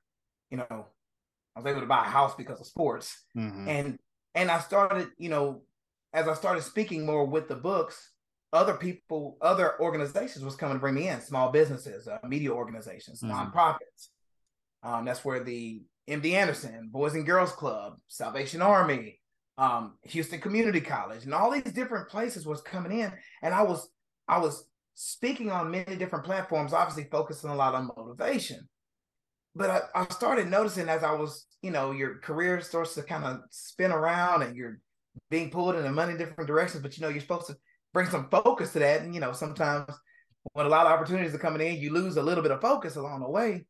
[0.49, 0.87] you know
[1.55, 3.23] I was able to buy a house because of sports.
[3.37, 3.67] Mm-hmm.
[3.67, 3.99] And
[4.33, 5.61] and I started, you know,
[6.13, 8.11] as I started speaking more with the books,
[8.51, 13.21] other people, other organizations was coming to bring me in, small businesses, uh, media organizations,
[13.21, 13.33] mm-hmm.
[13.33, 14.09] nonprofits.
[14.83, 19.19] Um, that's where the MD Anderson, Boys and Girls Club, Salvation Army,
[19.57, 23.11] um, Houston Community College, and all these different places was coming in.
[23.41, 23.89] And I was
[24.27, 24.65] I was
[24.95, 28.67] speaking on many different platforms, obviously focusing a lot on motivation
[29.55, 33.23] but I, I, started noticing as I was, you know, your career starts to kind
[33.23, 34.79] of spin around and you're
[35.31, 37.55] being pulled in a many different directions, but you know, you're supposed to
[37.93, 39.01] bring some focus to that.
[39.01, 39.93] And, you know, sometimes
[40.53, 42.97] when a lot of opportunities are coming in, you lose a little bit of focus
[42.97, 43.65] along the way.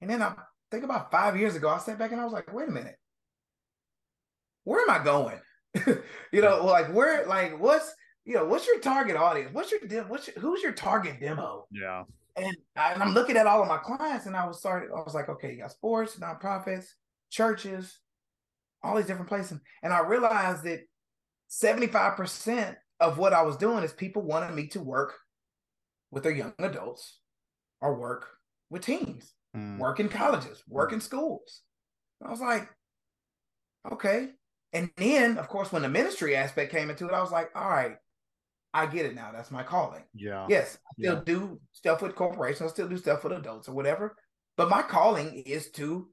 [0.00, 0.34] And then I
[0.70, 2.96] think about five years ago, I sat back and I was like, wait a minute,
[4.62, 5.40] where am I going?
[6.32, 7.92] you know, like where, like what's,
[8.24, 9.50] you know, what's your target audience?
[9.52, 11.66] What's your, what's your, who's your target demo?
[11.72, 12.04] Yeah
[12.42, 14.90] and, I, and I'm looking at all of my clients, and I was started.
[14.90, 16.86] I was like, okay, you got sports, nonprofits,
[17.30, 17.98] churches,
[18.82, 20.80] all these different places, and I realized that
[21.48, 25.14] 75 percent of what I was doing is people wanted me to work
[26.10, 27.18] with their young adults
[27.80, 28.26] or work
[28.70, 29.78] with teens, mm.
[29.78, 31.62] work in colleges, work in schools.
[32.24, 32.68] I was like,
[33.92, 34.30] okay.
[34.72, 37.68] And then, of course, when the ministry aspect came into it, I was like, all
[37.68, 37.96] right,
[38.78, 39.30] I get it now.
[39.32, 40.04] That's my calling.
[40.14, 40.46] Yeah.
[40.48, 41.22] Yes, I still yeah.
[41.24, 42.70] do stuff with corporations.
[42.70, 44.16] I still do stuff with adults or whatever.
[44.56, 46.08] But my calling is to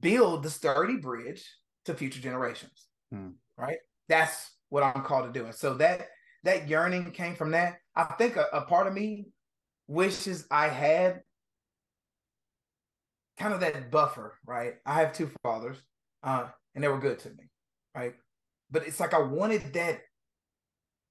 [0.00, 1.44] build the sturdy bridge
[1.84, 2.86] to future generations.
[3.12, 3.30] Hmm.
[3.56, 3.78] Right.
[4.08, 5.46] That's what I'm called to do.
[5.46, 6.08] And so that
[6.44, 7.78] that yearning came from that.
[7.96, 9.26] I think a, a part of me
[9.86, 11.22] wishes I had
[13.38, 14.74] kind of that buffer, right?
[14.84, 15.78] I have two fathers,
[16.22, 17.50] uh, and they were good to me,
[17.94, 18.14] right?
[18.70, 20.00] But it's like I wanted that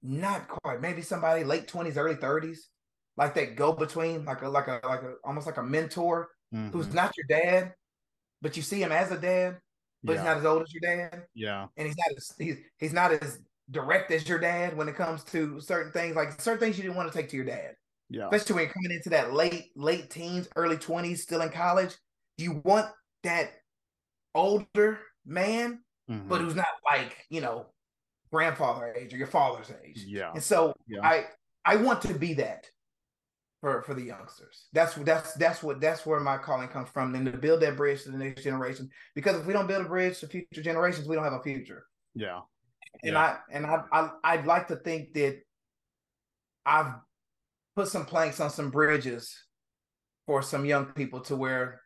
[0.02, 0.80] not quite.
[0.80, 2.68] Maybe somebody late twenties, early thirties,
[3.16, 6.70] like that go between, like a like a like a almost like a mentor mm-hmm.
[6.70, 7.74] who's not your dad,
[8.40, 9.58] but you see him as a dad,
[10.04, 10.18] but yeah.
[10.18, 11.24] he's not as old as your dad.
[11.34, 13.38] Yeah, and he's not as he's he's not as
[13.70, 16.16] direct as your dad when it comes to certain things.
[16.16, 17.74] Like certain things you didn't want to take to your dad.
[18.08, 21.94] Yeah, especially when you're coming into that late late teens, early twenties, still in college.
[22.36, 22.86] You want
[23.24, 23.50] that
[24.34, 26.28] older man, mm-hmm.
[26.28, 27.66] but who's not like you know
[28.32, 30.04] grandfather age or your father's age.
[30.06, 30.32] Yeah.
[30.32, 31.00] And so yeah.
[31.02, 31.24] I
[31.64, 32.66] I want to be that
[33.60, 34.66] for for the youngsters.
[34.72, 37.14] That's that's that's what that's where my calling comes from.
[37.14, 38.90] And to build that bridge to the next generation.
[39.14, 41.84] Because if we don't build a bridge to future generations, we don't have a future.
[42.14, 42.40] Yeah.
[43.02, 43.18] And yeah.
[43.18, 45.40] I and I, I I'd like to think that
[46.64, 46.94] I've
[47.76, 49.36] put some planks on some bridges
[50.26, 51.80] for some young people to where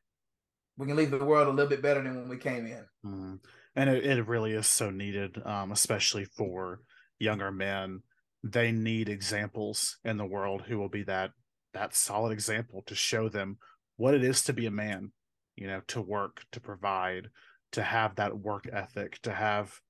[0.76, 2.84] we can leave the world a little bit better than when we came in.
[3.04, 3.34] Mm-hmm.
[3.76, 6.80] And it, it really is so needed, um, especially for
[7.18, 8.02] younger men.
[8.44, 11.30] They need examples in the world who will be that
[11.72, 13.56] that solid example to show them
[13.96, 15.12] what it is to be a man,
[15.56, 17.28] you know, to work, to provide,
[17.72, 19.80] to have that work ethic, to have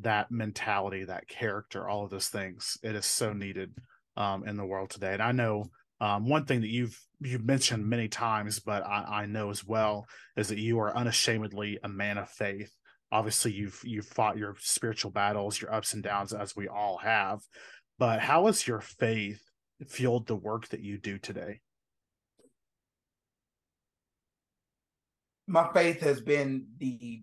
[0.00, 2.76] that mentality, that character, all of those things.
[2.82, 3.74] It is so needed
[4.16, 5.12] um, in the world today.
[5.12, 5.70] And I know
[6.00, 10.06] um, one thing that you've you've mentioned many times, but I, I know as well
[10.36, 12.72] is that you are unashamedly a man of faith.
[13.10, 17.40] Obviously, you've you've fought your spiritual battles, your ups and downs, as we all have.
[17.98, 19.40] But how has your faith
[19.86, 21.60] fueled the work that you do today?
[25.46, 27.22] My faith has been the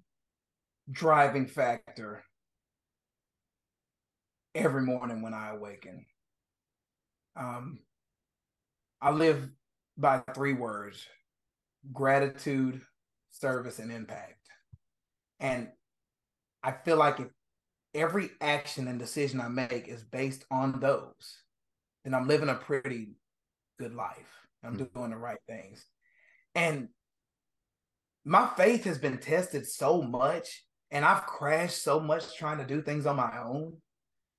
[0.91, 2.23] driving factor
[4.55, 6.05] every morning when I awaken.
[7.35, 7.79] Um,
[9.01, 9.47] I live
[9.97, 11.05] by three words
[11.93, 12.81] gratitude,
[13.31, 14.44] service, and impact.
[15.45, 15.67] And
[16.63, 17.27] I feel like if
[17.93, 21.37] every action and decision I make is based on those,
[22.03, 23.09] then I'm living a pretty
[23.77, 24.17] good life.
[24.63, 24.85] I'm mm-hmm.
[24.99, 25.85] doing the right things.
[26.55, 26.89] And
[28.25, 32.81] my faith has been tested so much, and I've crashed so much trying to do
[32.81, 33.77] things on my own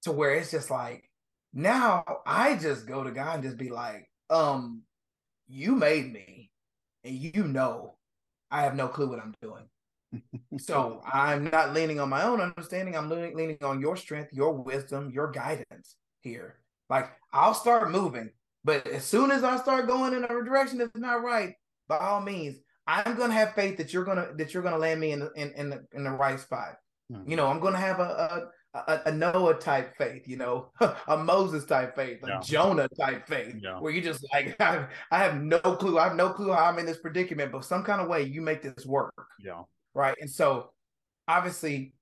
[0.03, 1.09] to where it's just like
[1.53, 4.83] now I just go to God and just be like, um,
[5.47, 6.51] you made me,
[7.05, 7.95] and you know
[8.51, 9.69] I have no clue what I'm doing.
[10.59, 12.97] So I'm not leaning on my own understanding.
[12.97, 16.59] I'm leaning, leaning on your strength, your wisdom, your guidance here.
[16.89, 18.31] Like I'll start moving,
[18.65, 21.55] but as soon as I start going in a direction that's not right,
[21.89, 25.13] by all means, I'm gonna have faith that you're gonna that you're gonna land me
[25.13, 26.77] in the in, in the in the right spot.
[27.13, 27.31] Mm-hmm.
[27.31, 30.71] You know, I'm gonna have a, a a, Noah type faith, you know,
[31.09, 32.41] a Moses type faith, a yeah.
[32.41, 33.79] Jonah type faith, yeah.
[33.81, 36.79] where you just like I, I have no clue, I have no clue how I'm
[36.79, 39.15] in this predicament, but some kind of way you make this work.
[39.41, 39.63] Yeah.
[39.97, 40.17] Right.
[40.21, 40.71] And so
[41.27, 41.95] obviously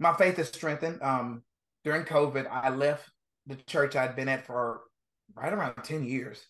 [0.00, 1.02] my faith is strengthened.
[1.02, 1.42] Um
[1.84, 3.10] during COVID, I left
[3.46, 4.82] the church I'd been at for
[5.34, 6.40] right around 10 years.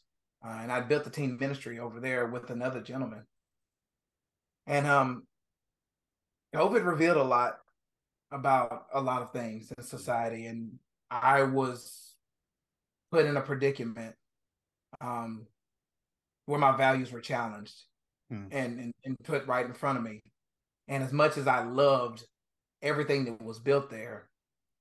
[0.44, 3.24] Uh, and I built a team ministry over there with another gentleman.
[4.66, 5.22] And um,
[6.54, 7.58] COVID revealed a lot
[8.32, 10.46] about a lot of things in society.
[10.46, 10.78] And
[11.10, 12.14] I was
[13.10, 14.14] put in a predicament
[15.00, 15.46] um,
[16.46, 17.80] where my values were challenged
[18.30, 18.46] hmm.
[18.50, 20.22] and, and, and put right in front of me.
[20.92, 22.22] And as much as I loved
[22.82, 24.28] everything that was built there,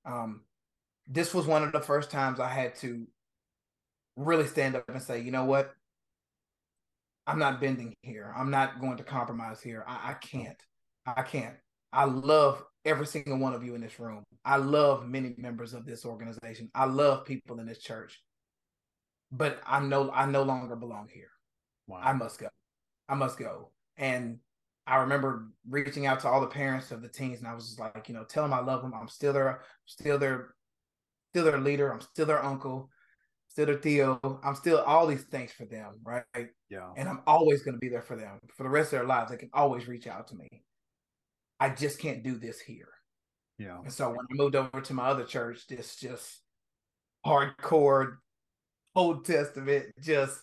[0.04, 0.42] um,
[1.08, 3.08] this was one of the first times I had to
[4.18, 5.74] really stand up and say, you know what?
[7.26, 8.34] I'm not bending here.
[8.36, 9.86] I'm not going to compromise here.
[9.88, 10.62] I, I can't.
[11.06, 11.56] I can't.
[11.94, 14.26] I love every single one of you in this room.
[14.44, 16.70] I love many members of this organization.
[16.76, 18.22] I love people in this church.
[19.32, 21.32] But I know I no longer belong here.
[21.88, 22.02] Wow.
[22.04, 22.50] I must go.
[23.08, 23.72] I must go.
[23.96, 24.40] And
[24.92, 27.80] I remember reaching out to all the parents of the teens, and I was just
[27.80, 28.94] like, you know, tell them I love them.
[28.94, 30.54] I'm still their, still their
[31.30, 31.94] still their leader.
[31.94, 32.90] I'm still their uncle,
[33.48, 34.20] still their Theo.
[34.44, 36.26] I'm still all these things for them, right?
[36.70, 36.90] Yeah.
[36.98, 39.32] And I'm always going to be there for them for the rest of their lives.
[39.32, 40.50] They can always reach out to me.
[41.58, 42.90] I just can't do this here.
[43.58, 43.78] Yeah.
[43.82, 46.42] And so when I moved over to my other church, this just
[47.26, 48.16] hardcore
[48.94, 50.42] Old Testament, just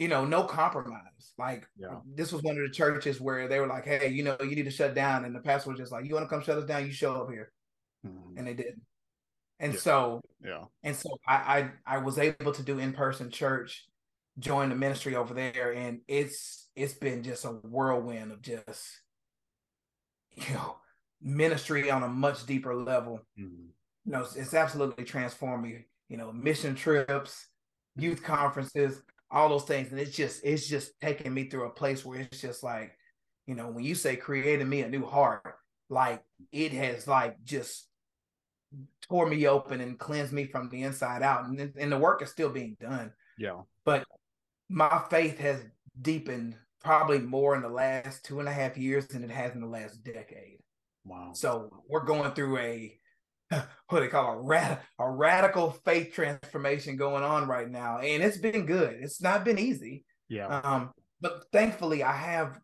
[0.00, 1.34] you know, no compromise.
[1.38, 1.98] Like yeah.
[2.14, 4.64] this was one of the churches where they were like, "Hey, you know, you need
[4.64, 6.64] to shut down," and the pastor was just like, "You want to come shut us
[6.64, 6.86] down?
[6.86, 7.52] You show up here,"
[8.04, 8.38] mm-hmm.
[8.38, 8.80] and they didn't.
[9.60, 9.78] And yeah.
[9.78, 10.64] so, yeah.
[10.82, 13.84] And so I, I I was able to do in person church,
[14.38, 19.02] join the ministry over there, and it's it's been just a whirlwind of just
[20.34, 20.76] you know
[21.20, 23.20] ministry on a much deeper level.
[23.38, 23.66] Mm-hmm.
[24.06, 25.84] You know, it's, it's absolutely transformed me.
[26.08, 27.48] You know, mission trips,
[27.96, 32.04] youth conferences, all those things, and it's just it's just taking me through a place
[32.04, 32.92] where it's just like,
[33.46, 35.54] you know, when you say creating me a new heart,
[35.88, 37.86] like it has like just
[39.08, 41.44] tore me open and cleansed me from the inside out.
[41.44, 43.12] And, and the work is still being done.
[43.38, 43.62] Yeah.
[43.84, 44.04] But
[44.68, 45.60] my faith has
[46.00, 49.60] deepened probably more in the last two and a half years than it has in
[49.60, 50.58] the last decade.
[51.04, 51.32] Wow.
[51.34, 52.96] So we're going through a
[53.88, 57.98] what they call a rad- a radical faith transformation going on right now.
[57.98, 58.98] And it's been good.
[59.00, 60.04] It's not been easy.
[60.28, 60.46] Yeah.
[60.46, 62.58] Um, but thankfully I have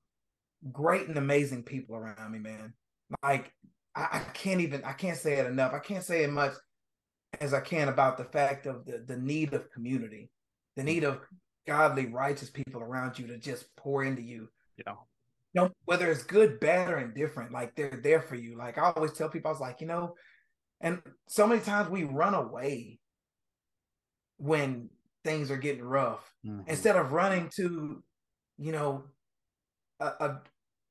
[0.73, 2.75] great and amazing people around me, man.
[3.23, 3.53] Like
[3.95, 5.73] I, I can't even I can't say it enough.
[5.73, 6.53] I can't say it much
[7.41, 10.31] as I can about the fact of the the need of community,
[10.77, 11.21] the need of
[11.67, 14.49] godly, righteous people around you to just pour into you.
[14.79, 14.95] Yeah.
[15.53, 18.59] You know, whether it's good, bad, or indifferent, like they're there for you.
[18.59, 20.15] Like I always tell people, I was like, you know,
[20.81, 22.99] and so many times we run away
[24.39, 24.91] when
[25.25, 26.69] things are getting rough mm-hmm.
[26.69, 28.03] instead of running to,
[28.59, 29.05] you know,
[30.01, 30.41] a, a,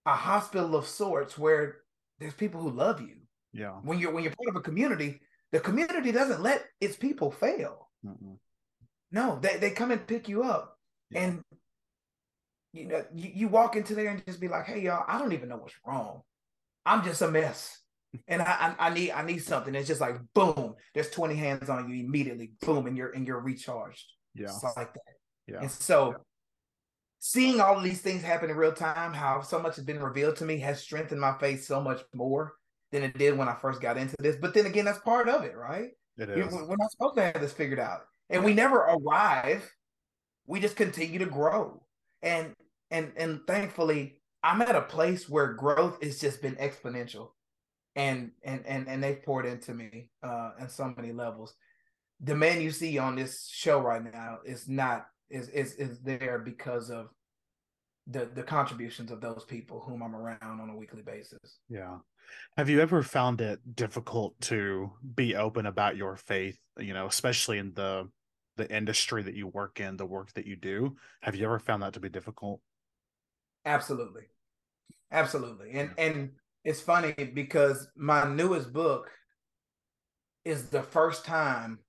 [0.06, 1.78] a hospital of sorts where
[2.19, 3.15] there's people who love you.
[3.54, 3.74] Yeah.
[3.84, 5.21] When you're when you're part of a community,
[5.52, 7.89] the community doesn't let its people fail.
[8.06, 8.38] Mm-mm.
[9.12, 10.78] No, they, they come and pick you up.
[11.12, 11.21] Yeah.
[11.21, 11.41] And
[12.74, 15.32] you know, you, you walk into there and just be like, hey y'all, I don't
[15.32, 16.21] even know what's wrong.
[16.86, 17.80] I'm just a mess.
[18.28, 19.73] And I, I, I need I need something.
[19.75, 23.39] It's just like boom, there's 20 hands on you immediately, boom, and you're and you're
[23.39, 24.06] recharged.
[24.34, 24.45] Yeah.
[24.45, 25.13] It's like that.
[25.47, 25.62] Yeah.
[25.62, 26.17] And so yeah.
[27.19, 30.36] seeing all of these things happen in real time, how so much has been revealed
[30.38, 32.54] to me has strengthened my faith so much more
[32.91, 34.36] than it did when I first got into this.
[34.36, 35.89] But then again, that's part of it, right?
[36.17, 36.54] It is.
[36.54, 39.69] We're not supposed to have this figured out, and we never arrive.
[40.47, 41.84] We just continue to grow,
[42.21, 42.54] and
[42.91, 47.32] and and thankfully, I'm at a place where growth has just been exponential,
[47.95, 51.53] and and and and they've poured into me uh, on so many levels.
[52.21, 56.39] The man you see on this show right now is not is is is there
[56.39, 57.10] because of
[58.08, 61.60] the the contributions of those people whom I'm around on a weekly basis.
[61.69, 61.97] Yeah.
[62.58, 67.58] Have you ever found it difficult to be open about your faith, you know, especially
[67.58, 68.10] in the
[68.58, 70.95] the industry that you work in, the work that you do?
[71.21, 72.62] Have you ever found that to be difficult?
[73.65, 74.23] Absolutely.
[75.12, 75.71] Absolutely.
[75.71, 76.31] And and
[76.65, 79.12] it's funny because my newest book
[80.43, 81.80] is the first time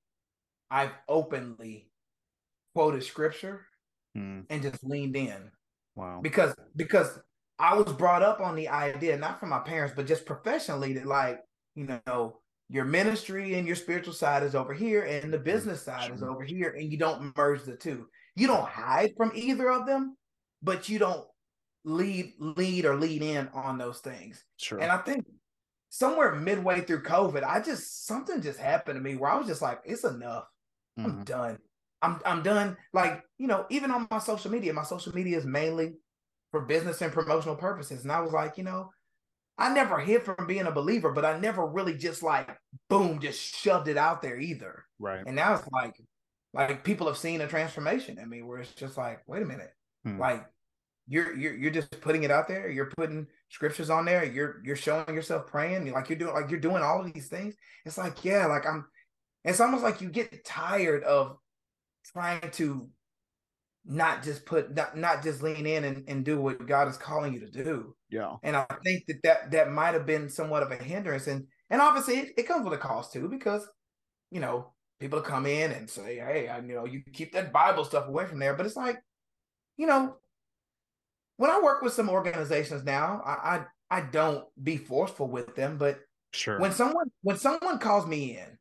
[0.71, 1.91] I've openly
[2.75, 3.67] quoted scripture
[4.17, 4.45] mm.
[4.51, 5.51] and just leaned in.
[5.95, 6.21] Wow.
[6.23, 7.19] Because because
[7.59, 11.07] I was brought up on the idea, not from my parents, but just professionally, that
[11.07, 11.41] like,
[11.75, 16.07] you know, your ministry and your spiritual side is over here and the business side
[16.07, 16.15] sure.
[16.15, 18.07] is over here, and you don't merge the two.
[18.35, 20.17] You don't hide from either of them,
[20.63, 21.27] but you don't
[21.87, 24.45] lead lead or lead in on those things.
[24.59, 24.79] Sure.
[24.79, 25.25] And I think
[25.89, 29.63] somewhere midway through COVID, I just something just happened to me where I was just
[29.63, 30.45] like, it's enough.
[30.99, 31.11] Mm-hmm.
[31.11, 31.59] I'm done.
[32.03, 32.77] I'm I'm done.
[32.93, 35.95] Like, you know, even on my social media, my social media is mainly
[36.51, 38.03] for business and promotional purposes.
[38.03, 38.91] And I was like, you know,
[39.57, 42.51] I never hid from being a believer, but I never really just like
[42.91, 44.85] boom, just shoved it out there either.
[44.99, 45.23] Right.
[45.25, 45.95] And now it's like,
[46.53, 49.71] like people have seen a transformation in me where it's just like, wait a minute,
[50.05, 50.19] hmm.
[50.19, 50.45] like
[51.09, 52.69] you're you're you're just putting it out there.
[52.71, 54.25] You're putting scriptures on there.
[54.25, 55.93] You're you're showing yourself praying.
[55.93, 57.55] Like you're doing like you're doing all of these things.
[57.85, 58.87] It's like yeah, like I'm.
[59.45, 61.39] It's almost like you get tired of
[62.13, 62.89] trying to
[63.85, 67.33] not just put not, not just lean in and, and do what God is calling
[67.33, 67.95] you to do.
[68.11, 68.37] Yeah.
[68.43, 71.29] And I think that that, that might have been somewhat of a hindrance.
[71.29, 73.67] And and obviously it, it comes with a cost too, because
[74.33, 77.85] you know, people come in and say, Hey, I you know, you keep that Bible
[77.85, 78.55] stuff away from there.
[78.55, 79.01] But it's like,
[79.77, 80.17] you know,
[81.37, 85.79] when I work with some organizations now, I I, I don't be forceful with them,
[85.79, 86.01] but
[86.33, 88.59] sure when someone when someone calls me in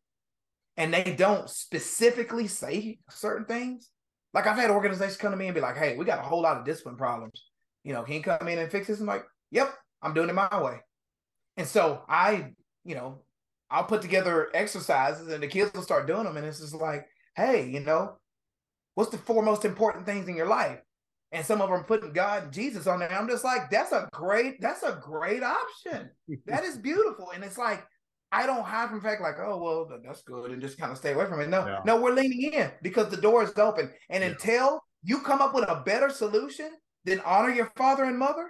[0.77, 3.89] and they don't specifically say certain things,
[4.33, 6.41] like I've had organizations come to me and be like, "Hey, we got a whole
[6.41, 7.43] lot of discipline problems.
[7.83, 10.33] You know, can you come in and fix this?" I'm like, "Yep, I'm doing it
[10.33, 10.79] my way."
[11.57, 13.23] And so I, you know,
[13.69, 17.07] I'll put together exercises and the kids will start doing them, and it's just like,
[17.35, 18.17] "Hey, you know,
[18.95, 20.79] what's the four most important things in your life?"
[21.35, 23.11] And some of them putting God and Jesus on there.
[23.11, 26.09] I'm just like, "That's a great, that's a great option.
[26.45, 27.85] that is beautiful." And it's like
[28.31, 31.13] I don't hide from fact like, oh well, that's good, and just kind of stay
[31.13, 31.49] away from it.
[31.49, 31.81] No, yeah.
[31.85, 33.91] no, we're leaning in because the door is open.
[34.09, 34.31] And yeah.
[34.31, 36.71] until you come up with a better solution
[37.05, 38.49] than honor your father and mother,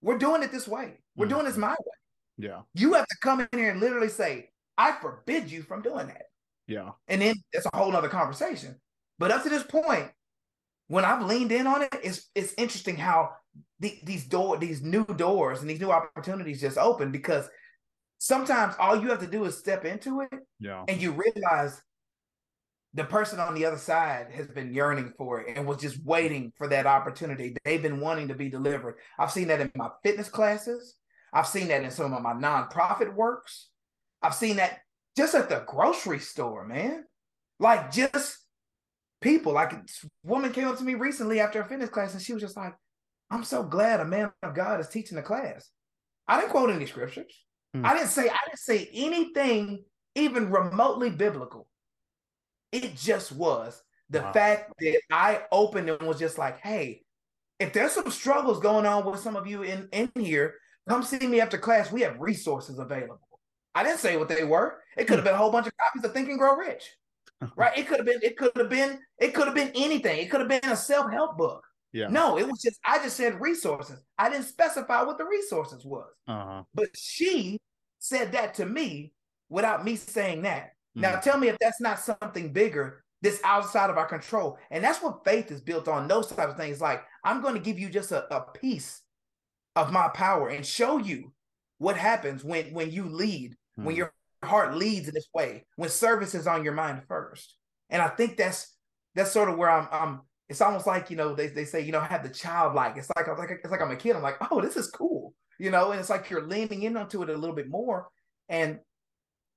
[0.00, 1.00] we're doing it this way.
[1.16, 1.34] We're mm-hmm.
[1.34, 1.96] doing this my way.
[2.38, 2.60] Yeah.
[2.74, 6.22] You have to come in here and literally say, I forbid you from doing that.
[6.66, 6.90] Yeah.
[7.08, 8.76] And then it's a whole other conversation.
[9.18, 10.10] But up to this point,
[10.88, 13.30] when I've leaned in on it, it's it's interesting how
[13.80, 17.48] the, these door these new doors and these new opportunities just open because
[18.18, 20.84] sometimes all you have to do is step into it yeah.
[20.88, 21.80] and you realize
[22.94, 26.52] the person on the other side has been yearning for it and was just waiting
[26.56, 27.54] for that opportunity.
[27.64, 28.96] They've been wanting to be delivered.
[29.18, 30.94] I've seen that in my fitness classes.
[31.32, 33.68] I've seen that in some of my nonprofit works.
[34.22, 34.80] I've seen that
[35.16, 37.04] just at the grocery store, man.
[37.60, 38.38] Like just
[39.20, 39.52] people.
[39.52, 39.82] Like a
[40.22, 42.74] woman came up to me recently after a fitness class and she was just like,
[43.30, 45.70] I'm so glad a man of God is teaching the class.
[46.26, 47.32] I didn't quote any scriptures.
[47.74, 47.84] Hmm.
[47.84, 49.84] I didn't say I didn't say anything
[50.14, 51.68] even remotely biblical.
[52.72, 54.32] It just was the wow.
[54.32, 57.02] fact that I opened and was just like, hey,
[57.58, 60.54] if there's some struggles going on with some of you in, in here,
[60.88, 61.90] come see me after class.
[61.90, 63.20] We have resources available.
[63.74, 64.80] I didn't say what they were.
[64.96, 66.84] It could have been a whole bunch of copies of Think and Grow Rich.
[67.56, 67.76] right?
[67.76, 70.18] It could have been, it could have been, it could have been anything.
[70.18, 71.64] It could have been a self-help book.
[71.92, 72.08] Yeah.
[72.08, 74.02] No, it was just I just said resources.
[74.18, 76.10] I didn't specify what the resources was.
[76.26, 76.62] Uh-huh.
[76.74, 77.58] But she
[77.98, 79.12] said that to me
[79.48, 80.72] without me saying that.
[80.96, 81.02] Mm.
[81.02, 84.58] Now tell me if that's not something bigger that's outside of our control.
[84.70, 86.08] And that's what faith is built on.
[86.08, 86.80] Those types of things.
[86.80, 89.00] Like I'm going to give you just a, a piece
[89.74, 91.32] of my power and show you
[91.78, 93.84] what happens when when you lead, mm-hmm.
[93.84, 94.00] when hmm.
[94.44, 97.56] Heart leads in this way, when service is on your mind first.
[97.90, 98.74] And I think that's
[99.14, 101.92] that's sort of where I'm I'm it's almost like, you know, they, they say, you
[101.92, 102.96] know, have the childlike.
[102.96, 104.16] It's like I'm like it's like I'm a kid.
[104.16, 105.34] I'm like, oh, this is cool.
[105.58, 108.08] You know, and it's like you're leaning in onto it a little bit more.
[108.48, 108.78] And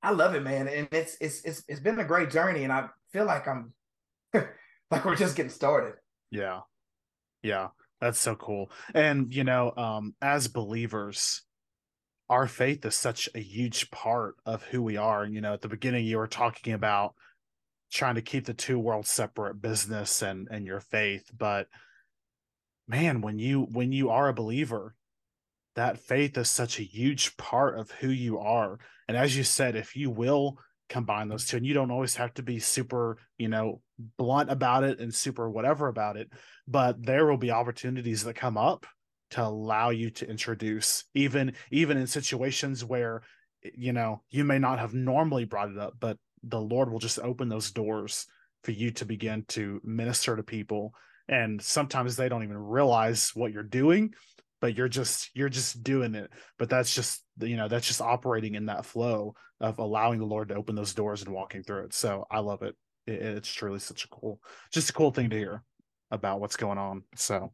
[0.03, 0.67] I love it, man.
[0.67, 2.63] And it's it's it's it's been a great journey.
[2.63, 3.73] And I feel like I'm
[4.33, 5.93] like we're just getting started.
[6.31, 6.61] Yeah.
[7.41, 7.69] Yeah.
[8.01, 8.71] That's so cool.
[8.93, 11.43] And you know, um, as believers,
[12.31, 15.23] our faith is such a huge part of who we are.
[15.23, 17.13] and You know, at the beginning you were talking about
[17.91, 21.67] trying to keep the two worlds separate, business and and your faith, but
[22.87, 24.95] man, when you when you are a believer,
[25.75, 28.79] that faith is such a huge part of who you are.
[29.09, 30.57] And as you said, if you will
[30.87, 33.81] combine those two, and you don't always have to be super, you know,
[34.17, 36.31] blunt about it and super whatever about it,
[36.65, 38.85] but there will be opportunities that come up
[39.31, 43.21] to allow you to introduce even even in situations where
[43.75, 47.19] you know you may not have normally brought it up but the lord will just
[47.19, 48.27] open those doors
[48.63, 50.93] for you to begin to minister to people.
[51.27, 54.13] And sometimes they don't even realize what you're doing
[54.59, 56.29] but you're just you're just doing it.
[56.59, 60.49] But that's just you know that's just operating in that flow of allowing the lord
[60.49, 61.93] to open those doors and walking through it.
[61.95, 62.75] So i love it,
[63.07, 64.39] it it's truly such a cool
[64.71, 65.63] just a cool thing to hear
[66.11, 67.01] about what's going on.
[67.15, 67.51] So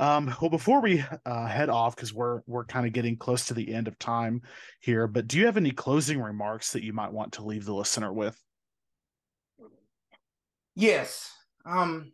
[0.00, 3.54] um, well before we uh, head off because we're we're kind of getting close to
[3.54, 4.42] the end of time
[4.80, 7.74] here but do you have any closing remarks that you might want to leave the
[7.74, 8.36] listener with?
[10.74, 11.32] Yes
[11.66, 12.12] um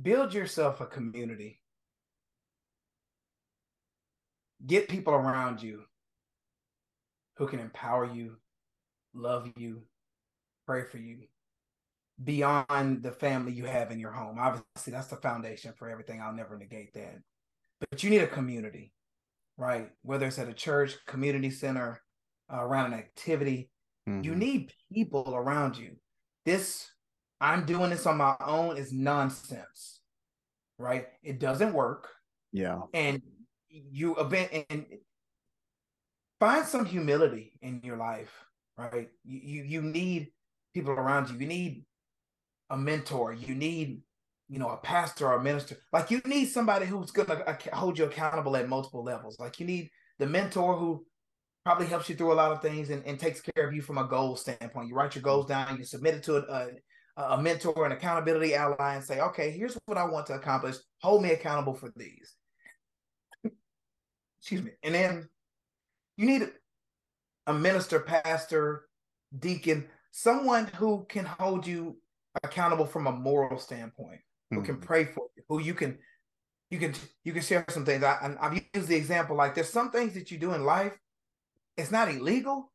[0.00, 1.60] build yourself a community.
[4.64, 5.82] Get people around you
[7.36, 8.36] who can empower you,
[9.14, 9.82] love you,
[10.66, 11.18] pray for you
[12.22, 14.38] beyond the family you have in your home.
[14.38, 16.20] Obviously, that's the foundation for everything.
[16.20, 17.18] I'll never negate that.
[17.90, 18.92] But you need a community,
[19.56, 19.90] right?
[20.02, 22.00] Whether it's at a church, community center,
[22.52, 23.70] uh, around an activity,
[24.08, 24.24] mm-hmm.
[24.24, 25.96] you need people around you.
[26.44, 26.90] This,
[27.40, 30.00] I'm doing this on my own, is nonsense,
[30.78, 31.06] right?
[31.22, 32.08] It doesn't work.
[32.52, 32.80] Yeah.
[32.94, 33.22] And
[33.68, 34.86] you event and
[36.40, 38.32] find some humility in your life,
[38.76, 39.08] right?
[39.24, 40.28] You, you you need
[40.74, 41.38] people around you.
[41.38, 41.84] You need
[42.70, 43.32] a mentor.
[43.32, 44.00] You need
[44.48, 45.76] you know a pastor or a minister.
[45.92, 49.38] Like you need somebody who's going to hold you accountable at multiple levels.
[49.38, 51.04] Like you need the mentor who
[51.64, 53.98] probably helps you through a lot of things and, and takes care of you from
[53.98, 54.88] a goal standpoint.
[54.88, 55.76] You write your goals down.
[55.76, 56.66] You submit it to a, uh,
[57.18, 60.76] a, a mentor, an accountability ally, and say, okay, here's what I want to accomplish.
[61.02, 62.38] Hold me accountable for these
[64.48, 64.70] excuse me.
[64.82, 65.28] And then
[66.16, 66.48] you need
[67.46, 68.86] a minister, pastor,
[69.38, 71.98] deacon, someone who can hold you
[72.42, 74.20] accountable from a moral standpoint,
[74.50, 74.64] who mm-hmm.
[74.64, 75.98] can pray for you, who you can
[76.70, 78.02] you can you can share some things.
[78.02, 80.96] I, I've used the example like there's some things that you do in life.
[81.76, 82.72] It's not illegal,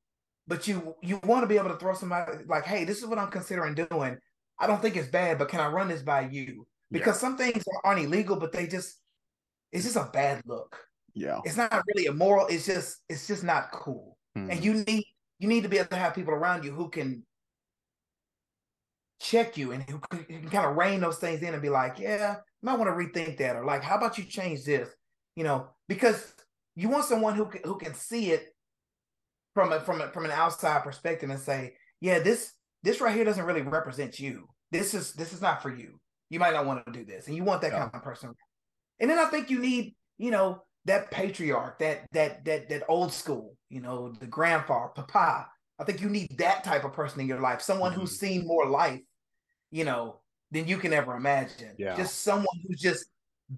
[0.47, 3.19] but you you want to be able to throw somebody like, hey, this is what
[3.19, 4.17] I'm considering doing.
[4.59, 6.65] I don't think it's bad, but can I run this by you?
[6.91, 7.21] Because yeah.
[7.21, 8.99] some things aren't illegal, but they just
[9.71, 10.77] it's just a bad look
[11.15, 14.49] yeah it's not really immoral it's just it's just not cool mm-hmm.
[14.49, 15.03] and you need
[15.39, 17.23] you need to be able to have people around you who can
[19.23, 22.35] check you and who can, kind of rein those things in and be like yeah
[22.37, 24.89] I might want to rethink that or like how about you change this
[25.35, 26.33] you know because
[26.75, 28.47] you want someone who can, who can see it
[29.53, 32.53] from a, from a, from an outside perspective and say yeah this
[32.83, 35.99] this right here doesn't really represent you this is this is not for you
[36.29, 37.79] you might not want to do this and you want that yeah.
[37.79, 38.33] kind of person
[38.99, 43.13] and then i think you need you know that patriarch, that that that that old
[43.13, 45.47] school, you know, the grandfather, papa.
[45.79, 48.01] I think you need that type of person in your life, someone mm-hmm.
[48.01, 48.99] who's seen more life,
[49.73, 50.19] you know,
[50.51, 51.73] than you can ever imagine.
[51.77, 51.97] Yeah.
[51.97, 53.05] Just someone who's just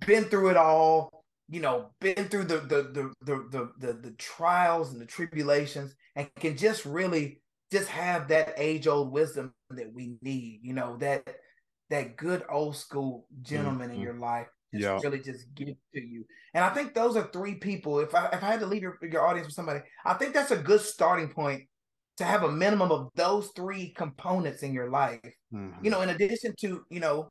[0.08, 4.12] been through it all, you know, been through the the the the the, the, the
[4.12, 7.42] trials and the tribulations, and can just really
[7.72, 10.62] just have that age old wisdom that we need.
[10.64, 11.28] You know that
[11.90, 13.98] that good old school gentleman mm-hmm.
[13.98, 15.00] in your life yeah.
[15.04, 16.26] really just give to you.
[16.54, 18.00] And I think those are three people.
[18.00, 20.52] If I if I had to leave your, your audience with somebody, I think that's
[20.52, 21.64] a good starting point
[22.18, 25.20] to have a minimum of those three components in your life.
[25.54, 25.84] Mm-hmm.
[25.84, 27.30] You know, in addition to you know,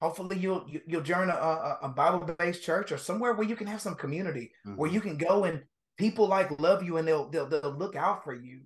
[0.00, 3.34] hopefully you'll you, will you will join a, a, a Bible based church or somewhere
[3.34, 4.76] where you can have some community mm-hmm.
[4.76, 5.62] where you can go and
[5.96, 8.60] people like love you and they'll they'll they'll look out for you,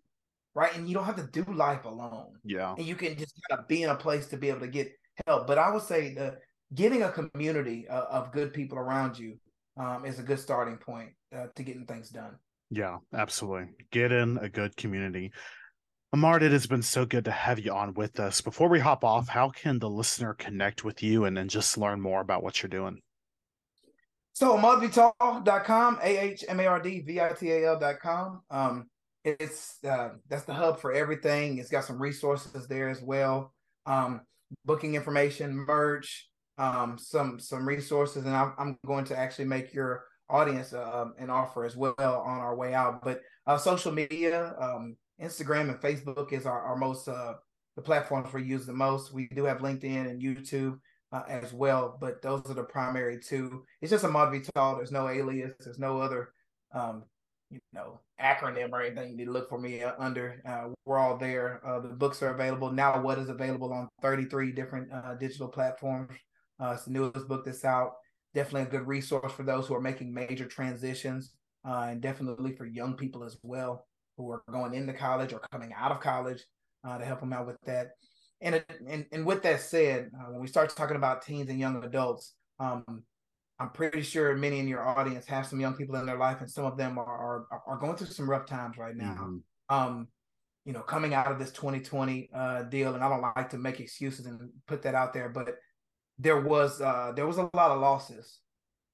[0.55, 0.75] right?
[0.77, 2.33] And you don't have to do life alone.
[2.45, 4.69] Yeah, and you can just kind of be in a place to be able to
[4.69, 4.93] get
[5.27, 5.47] help.
[5.47, 6.39] But I would say the
[6.75, 9.39] getting a community uh, of good people around you
[9.77, 12.37] um, is a good starting point uh, to getting things done.
[12.71, 13.69] Yeah, absolutely.
[13.91, 15.33] Get in a good community.
[16.15, 18.41] Ahmard, it has been so good to have you on with us.
[18.41, 22.01] Before we hop off, how can the listener connect with you and then just learn
[22.01, 23.01] more about what you're doing?
[24.33, 28.43] So ahmardvital.com, A-H-M-A-R-D-V-I-T-A-L.com.
[28.51, 28.89] Um,
[29.25, 31.59] it's uh, that's the hub for everything.
[31.59, 33.53] It's got some resources there as well.
[33.87, 34.23] Um,
[34.65, 40.05] booking information, merch, um, some some resources, and I'm, I'm going to actually make your
[40.31, 43.03] audience uh, an offer as well on our way out.
[43.03, 47.35] But uh, social media, um, Instagram and Facebook is our, our most uh,
[47.77, 49.13] the platforms we use the most.
[49.13, 50.79] We do have LinkedIn and YouTube
[51.13, 53.65] uh, as well, but those are the primary two.
[53.81, 54.77] It's just Ahmard Vital.
[54.77, 55.53] There's no alias.
[55.61, 56.33] There's no other,
[56.75, 57.05] um,
[57.51, 60.43] you know, acronym or anything you need to look for me uh, under.
[60.47, 61.61] Uh, we're all there.
[61.67, 63.01] Uh, the books are available now.
[63.01, 66.13] What is available on 33 different digital platforms.
[66.63, 67.95] It's the newest book that's out.
[68.35, 71.33] Definitely a good resource for those who are making major transitions,
[71.65, 75.93] and definitely for young people as well who are going into college or coming out
[75.93, 76.45] of college
[76.85, 77.91] to help them out with that
[78.41, 81.83] and and, and with that said, uh, when we start talking about teens and young
[81.85, 83.03] adults, um,
[83.59, 86.51] I'm pretty sure many in your audience have some young people in their life, and
[86.51, 89.17] some of them are are, are going through some rough times right now.
[89.21, 89.37] Mm-hmm.
[89.75, 90.09] Um,
[90.65, 93.81] you know, coming out of this 2020 uh, deal, and I don't like to make
[93.81, 95.49] excuses and put that out there, but
[96.21, 98.39] there was uh, there was a lot of losses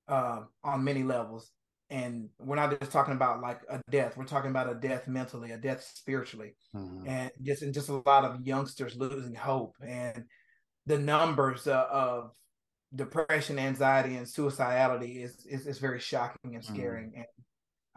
[0.08, 1.50] uh, on many levels,
[1.90, 4.16] and we're not just talking about like a death.
[4.16, 6.54] We're talking about a death mentally a death spiritually.
[6.74, 7.08] Mm-hmm.
[7.08, 9.74] and just and just a lot of youngsters losing hope.
[9.84, 10.24] And
[10.86, 12.30] the numbers uh, of
[12.94, 17.18] depression anxiety and suicidality is is, is very shocking and scaring mm-hmm.
[17.18, 17.26] and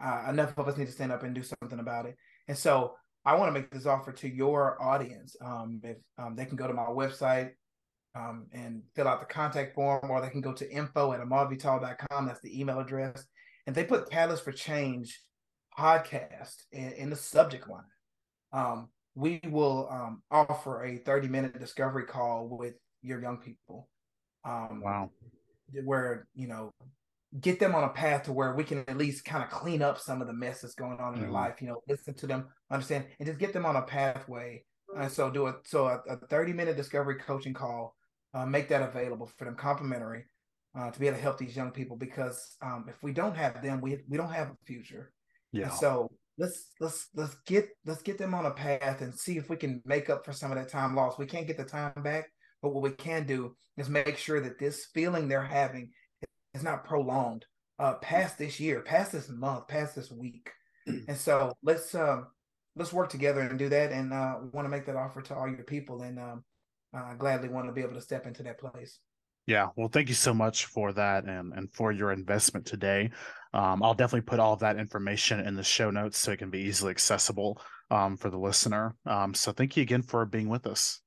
[0.02, 2.16] uh, enough of us need to stand up and do something about it.
[2.48, 5.36] And so i want to make this offer to your audience.
[5.44, 7.50] Um, if um, they can go to my website
[8.14, 12.26] um, and fill out the contact form or they can go to info at ahmardvital.com
[12.26, 13.26] that's the email address
[13.66, 15.20] and they put Catalyst for Change
[15.78, 17.84] podcast in, in the subject line,
[18.52, 23.88] um, we will um, offer a 30 minute discovery call with your young people.
[24.44, 25.10] Um, wow.
[25.84, 26.72] Where, you know,
[27.40, 29.98] get them on a path to where we can at least kind of clean up
[29.98, 31.22] some of the mess that's going on in mm-hmm.
[31.22, 34.64] their life, you know, listen to them, understand, and just get them on a pathway.
[34.96, 35.56] And so do it.
[35.64, 37.94] So a, a 30 minute discovery coaching call,
[38.34, 40.24] uh, make that available for them complimentary
[40.78, 43.62] uh, to be able to help these young people because um, if we don't have
[43.62, 45.12] them, we we don't have a future.
[45.52, 45.64] Yeah.
[45.64, 49.50] And so let's let's let's get let's get them on a path and see if
[49.50, 51.18] we can make up for some of that time lost.
[51.18, 52.30] We can't get the time back,
[52.62, 55.90] but what we can do is make sure that this feeling they're having
[56.54, 57.46] is not prolonged
[57.78, 60.50] uh, past this year, past this month, past this week.
[60.86, 62.28] and so let's um,
[62.76, 63.90] let's work together and do that.
[63.90, 66.44] And uh, want to make that offer to all your people, and um,
[66.96, 68.98] uh, gladly want to be able to step into that place.
[69.46, 73.10] Yeah, well, thank you so much for that and and for your investment today.
[73.52, 76.50] Um, I'll definitely put all of that information in the show notes so it can
[76.50, 77.60] be easily accessible
[77.90, 78.94] um, for the listener.
[79.06, 81.00] Um, so thank you again for being with us.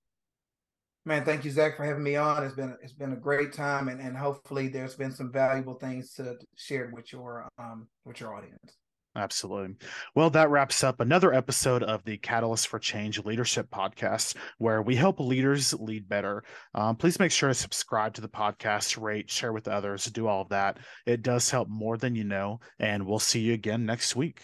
[1.06, 2.44] Man, thank you, Zach, for having me on.
[2.44, 6.14] It's been it's been a great time, and, and hopefully there's been some valuable things
[6.14, 8.78] to share with your um with your audience.
[9.16, 9.76] Absolutely.
[10.16, 14.96] Well, that wraps up another episode of the Catalyst for Change Leadership Podcast, where we
[14.96, 16.44] help leaders lead better.
[16.74, 20.42] Um, please make sure to subscribe to the podcast, rate, share with others, do all
[20.42, 20.80] of that.
[21.06, 22.60] It does help more than you know.
[22.80, 24.42] And we'll see you again next week.